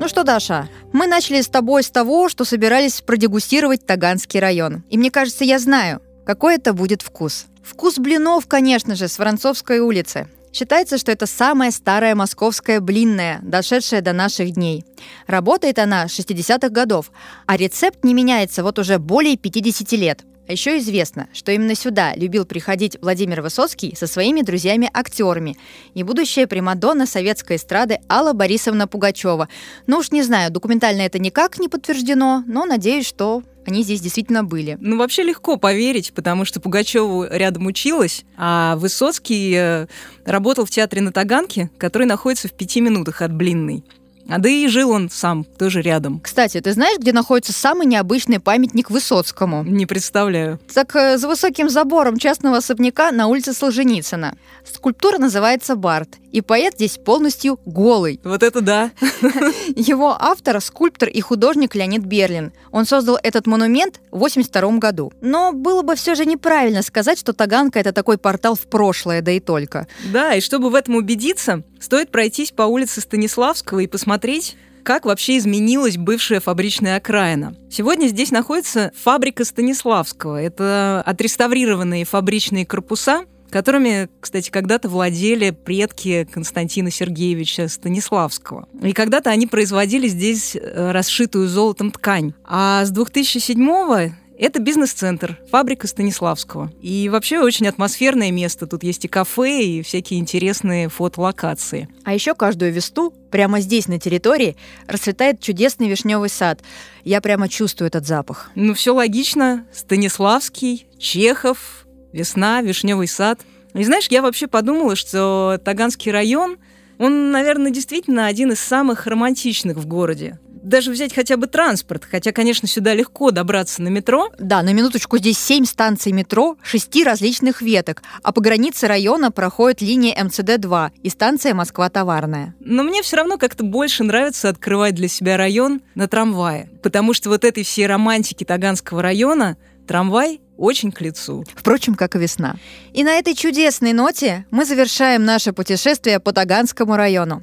Ну 0.00 0.08
что, 0.08 0.24
Даша, 0.24 0.68
мы 0.92 1.06
начали 1.06 1.40
с 1.40 1.48
тобой 1.48 1.82
с 1.82 1.90
того, 1.90 2.28
что 2.28 2.44
собирались 2.44 3.00
продегустировать 3.00 3.86
Таганский 3.86 4.40
район. 4.40 4.82
И 4.90 4.98
мне 4.98 5.10
кажется, 5.10 5.44
я 5.44 5.58
знаю, 5.58 6.02
какой 6.26 6.56
это 6.56 6.72
будет 6.72 7.00
вкус. 7.00 7.46
Вкус 7.62 7.98
блинов, 7.98 8.46
конечно 8.46 8.96
же, 8.96 9.08
с 9.08 9.18
Воронцовской 9.18 9.78
улицы. 9.78 10.28
Считается, 10.54 10.98
что 10.98 11.10
это 11.10 11.26
самая 11.26 11.72
старая 11.72 12.14
московская 12.14 12.78
блинная, 12.78 13.40
дошедшая 13.42 14.02
до 14.02 14.12
наших 14.12 14.52
дней. 14.52 14.84
Работает 15.26 15.80
она 15.80 16.06
с 16.06 16.16
60-х 16.16 16.68
годов, 16.68 17.10
а 17.46 17.56
рецепт 17.56 18.04
не 18.04 18.14
меняется 18.14 18.62
вот 18.62 18.78
уже 18.78 19.00
более 19.00 19.36
50 19.36 19.90
лет. 19.92 20.24
А 20.46 20.52
еще 20.52 20.78
известно, 20.78 21.28
что 21.32 21.52
именно 21.52 21.74
сюда 21.74 22.14
любил 22.14 22.44
приходить 22.44 22.98
Владимир 23.00 23.40
Высоцкий 23.40 23.94
со 23.96 24.06
своими 24.06 24.42
друзьями-актерами 24.42 25.56
и 25.94 26.02
будущая 26.02 26.46
примадонна 26.46 27.06
советской 27.06 27.56
эстрады 27.56 28.00
Алла 28.08 28.34
Борисовна 28.34 28.86
Пугачева. 28.86 29.48
Ну 29.86 29.98
уж 29.98 30.10
не 30.10 30.22
знаю, 30.22 30.50
документально 30.50 31.02
это 31.02 31.18
никак 31.18 31.58
не 31.58 31.68
подтверждено, 31.68 32.44
но 32.46 32.66
надеюсь, 32.66 33.06
что 33.06 33.42
они 33.66 33.82
здесь 33.82 34.02
действительно 34.02 34.44
были. 34.44 34.76
Ну, 34.80 34.98
вообще 34.98 35.22
легко 35.22 35.56
поверить, 35.56 36.12
потому 36.12 36.44
что 36.44 36.60
Пугачеву 36.60 37.24
рядом 37.24 37.64
училась, 37.66 38.24
а 38.36 38.76
Высоцкий 38.76 39.54
э, 39.56 39.86
работал 40.26 40.66
в 40.66 40.70
театре 40.70 41.00
на 41.00 41.12
Таганке, 41.12 41.70
который 41.78 42.06
находится 42.06 42.48
в 42.48 42.52
пяти 42.52 42.82
минутах 42.82 43.22
от 43.22 43.32
Блинной. 43.32 43.82
А 44.28 44.38
да 44.38 44.48
и 44.48 44.66
жил 44.68 44.90
он 44.90 45.10
сам, 45.10 45.44
тоже 45.44 45.82
рядом. 45.82 46.20
Кстати, 46.20 46.60
ты 46.60 46.72
знаешь, 46.72 46.98
где 46.98 47.12
находится 47.12 47.52
самый 47.52 47.86
необычный 47.86 48.40
памятник 48.40 48.90
Высоцкому? 48.90 49.64
Не 49.64 49.86
представляю. 49.86 50.58
Так 50.72 50.96
э, 50.96 51.18
за 51.18 51.28
высоким 51.28 51.68
забором 51.68 52.18
частного 52.18 52.58
особняка 52.58 53.12
на 53.12 53.26
улице 53.26 53.52
Солженицына. 53.52 54.36
Скульптура 54.64 55.18
называется 55.18 55.76
Барт, 55.76 56.16
и 56.34 56.40
поэт 56.40 56.74
здесь 56.74 56.98
полностью 56.98 57.60
голый. 57.64 58.20
Вот 58.24 58.42
это 58.42 58.60
да. 58.60 58.90
Его 59.76 60.16
автор– 60.18 60.60
скульптор 60.62 61.08
и 61.08 61.20
художник 61.20 61.76
Леонид 61.76 62.02
Берлин. 62.02 62.52
Он 62.72 62.86
создал 62.86 63.16
этот 63.22 63.46
монумент 63.46 64.00
в 64.10 64.18
82 64.18 64.78
году. 64.78 65.12
Но 65.20 65.52
было 65.52 65.82
бы 65.82 65.94
все 65.94 66.16
же 66.16 66.26
неправильно 66.26 66.82
сказать, 66.82 67.20
что 67.20 67.34
Таганка– 67.34 67.78
это 67.80 67.92
такой 67.92 68.18
портал 68.18 68.56
в 68.56 68.66
прошлое, 68.66 69.22
да 69.22 69.30
и 69.30 69.38
только. 69.38 69.86
Да, 70.12 70.34
и 70.34 70.40
чтобы 70.40 70.70
в 70.70 70.74
этом 70.74 70.96
убедиться, 70.96 71.62
стоит 71.78 72.10
пройтись 72.10 72.50
по 72.50 72.62
улице 72.62 73.00
Станиславского 73.00 73.78
и 73.78 73.86
посмотреть, 73.86 74.56
как 74.82 75.06
вообще 75.06 75.38
изменилась 75.38 75.96
бывшая 75.96 76.40
фабричная 76.40 76.96
окраина. 76.96 77.54
Сегодня 77.70 78.08
здесь 78.08 78.32
находится 78.32 78.92
фабрика 79.00 79.44
Станиславского. 79.44 80.42
Это 80.42 81.00
отреставрированные 81.06 82.04
фабричные 82.04 82.66
корпуса, 82.66 83.24
которыми, 83.54 84.08
кстати, 84.20 84.50
когда-то 84.50 84.88
владели 84.88 85.50
предки 85.50 86.26
Константина 86.32 86.90
Сергеевича 86.90 87.68
Станиславского. 87.68 88.66
И 88.82 88.92
когда-то 88.92 89.30
они 89.30 89.46
производили 89.46 90.08
здесь 90.08 90.56
э, 90.56 90.90
расшитую 90.90 91.46
золотом 91.46 91.92
ткань. 91.92 92.34
А 92.44 92.84
с 92.84 92.90
2007 92.90 94.10
это 94.36 94.58
бизнес-центр, 94.58 95.38
фабрика 95.52 95.86
Станиславского. 95.86 96.72
И 96.82 97.08
вообще 97.08 97.38
очень 97.38 97.68
атмосферное 97.68 98.32
место. 98.32 98.66
Тут 98.66 98.82
есть 98.82 99.04
и 99.04 99.08
кафе, 99.08 99.62
и 99.62 99.82
всякие 99.82 100.18
интересные 100.18 100.88
фотолокации. 100.88 101.88
А 102.02 102.12
еще 102.12 102.34
каждую 102.34 102.72
весту 102.72 103.12
прямо 103.30 103.60
здесь, 103.60 103.86
на 103.86 104.00
территории, 104.00 104.56
расцветает 104.88 105.38
чудесный 105.38 105.88
вишневый 105.88 106.28
сад. 106.28 106.60
Я 107.04 107.20
прямо 107.20 107.48
чувствую 107.48 107.86
этот 107.86 108.04
запах. 108.04 108.50
Ну, 108.56 108.74
все 108.74 108.92
логично. 108.92 109.64
Станиславский, 109.72 110.88
Чехов, 110.98 111.83
весна, 112.14 112.62
вишневый 112.62 113.08
сад. 113.08 113.40
И 113.74 113.84
знаешь, 113.84 114.06
я 114.08 114.22
вообще 114.22 114.46
подумала, 114.46 114.96
что 114.96 115.60
Таганский 115.64 116.12
район, 116.12 116.58
он, 116.98 117.32
наверное, 117.32 117.72
действительно 117.72 118.26
один 118.26 118.52
из 118.52 118.60
самых 118.60 119.06
романтичных 119.06 119.76
в 119.76 119.86
городе 119.86 120.38
даже 120.64 120.90
взять 120.90 121.14
хотя 121.14 121.36
бы 121.36 121.46
транспорт, 121.46 122.04
хотя, 122.10 122.32
конечно, 122.32 122.66
сюда 122.66 122.94
легко 122.94 123.30
добраться 123.30 123.82
на 123.82 123.88
метро. 123.88 124.30
Да, 124.38 124.62
на 124.62 124.72
минуточку, 124.72 125.18
здесь 125.18 125.38
семь 125.38 125.64
станций 125.64 126.10
метро, 126.12 126.56
шести 126.62 127.04
различных 127.04 127.62
веток, 127.62 128.02
а 128.22 128.32
по 128.32 128.40
границе 128.40 128.88
района 128.88 129.30
проходит 129.30 129.82
линия 129.82 130.16
МЦД-2 130.24 130.92
и 131.02 131.08
станция 131.10 131.54
Москва-Товарная. 131.54 132.54
Но 132.60 132.82
мне 132.82 133.02
все 133.02 133.18
равно 133.18 133.36
как-то 133.36 133.62
больше 133.62 134.04
нравится 134.04 134.48
открывать 134.48 134.94
для 134.94 135.08
себя 135.08 135.36
район 135.36 135.82
на 135.94 136.08
трамвае, 136.08 136.70
потому 136.82 137.12
что 137.12 137.28
вот 137.28 137.44
этой 137.44 137.62
всей 137.62 137.86
романтики 137.86 138.44
Таганского 138.44 139.02
района 139.02 139.56
трамвай 139.86 140.40
очень 140.56 140.92
к 140.92 141.00
лицу. 141.00 141.44
Впрочем, 141.54 141.94
как 141.94 142.16
и 142.16 142.18
весна. 142.18 142.56
И 142.92 143.04
на 143.04 143.14
этой 143.14 143.34
чудесной 143.34 143.92
ноте 143.92 144.46
мы 144.50 144.64
завершаем 144.64 145.24
наше 145.24 145.52
путешествие 145.52 146.20
по 146.20 146.32
Таганскому 146.32 146.96
району. 146.96 147.42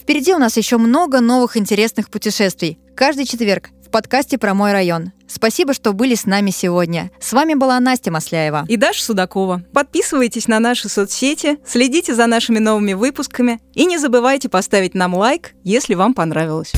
Впереди 0.00 0.34
у 0.34 0.38
нас 0.38 0.56
еще 0.56 0.76
много 0.76 1.20
новых 1.20 1.56
интересных 1.56 2.10
путешествий. 2.10 2.78
Каждый 2.96 3.26
четверг 3.26 3.70
в 3.86 3.90
подкасте 3.90 4.38
про 4.38 4.54
мой 4.54 4.72
район. 4.72 5.12
Спасибо, 5.26 5.74
что 5.74 5.92
были 5.92 6.14
с 6.14 6.24
нами 6.24 6.50
сегодня. 6.50 7.10
С 7.20 7.32
вами 7.32 7.54
была 7.54 7.78
Настя 7.80 8.10
Масляева. 8.10 8.64
И 8.68 8.76
Даша 8.76 9.02
Судакова. 9.04 9.62
Подписывайтесь 9.72 10.48
на 10.48 10.58
наши 10.58 10.88
соцсети, 10.88 11.58
следите 11.66 12.14
за 12.14 12.26
нашими 12.26 12.58
новыми 12.58 12.92
выпусками 12.94 13.60
и 13.74 13.86
не 13.86 13.98
забывайте 13.98 14.48
поставить 14.48 14.94
нам 14.94 15.14
лайк, 15.14 15.52
если 15.64 15.94
вам 15.94 16.14
понравилось. 16.14 16.72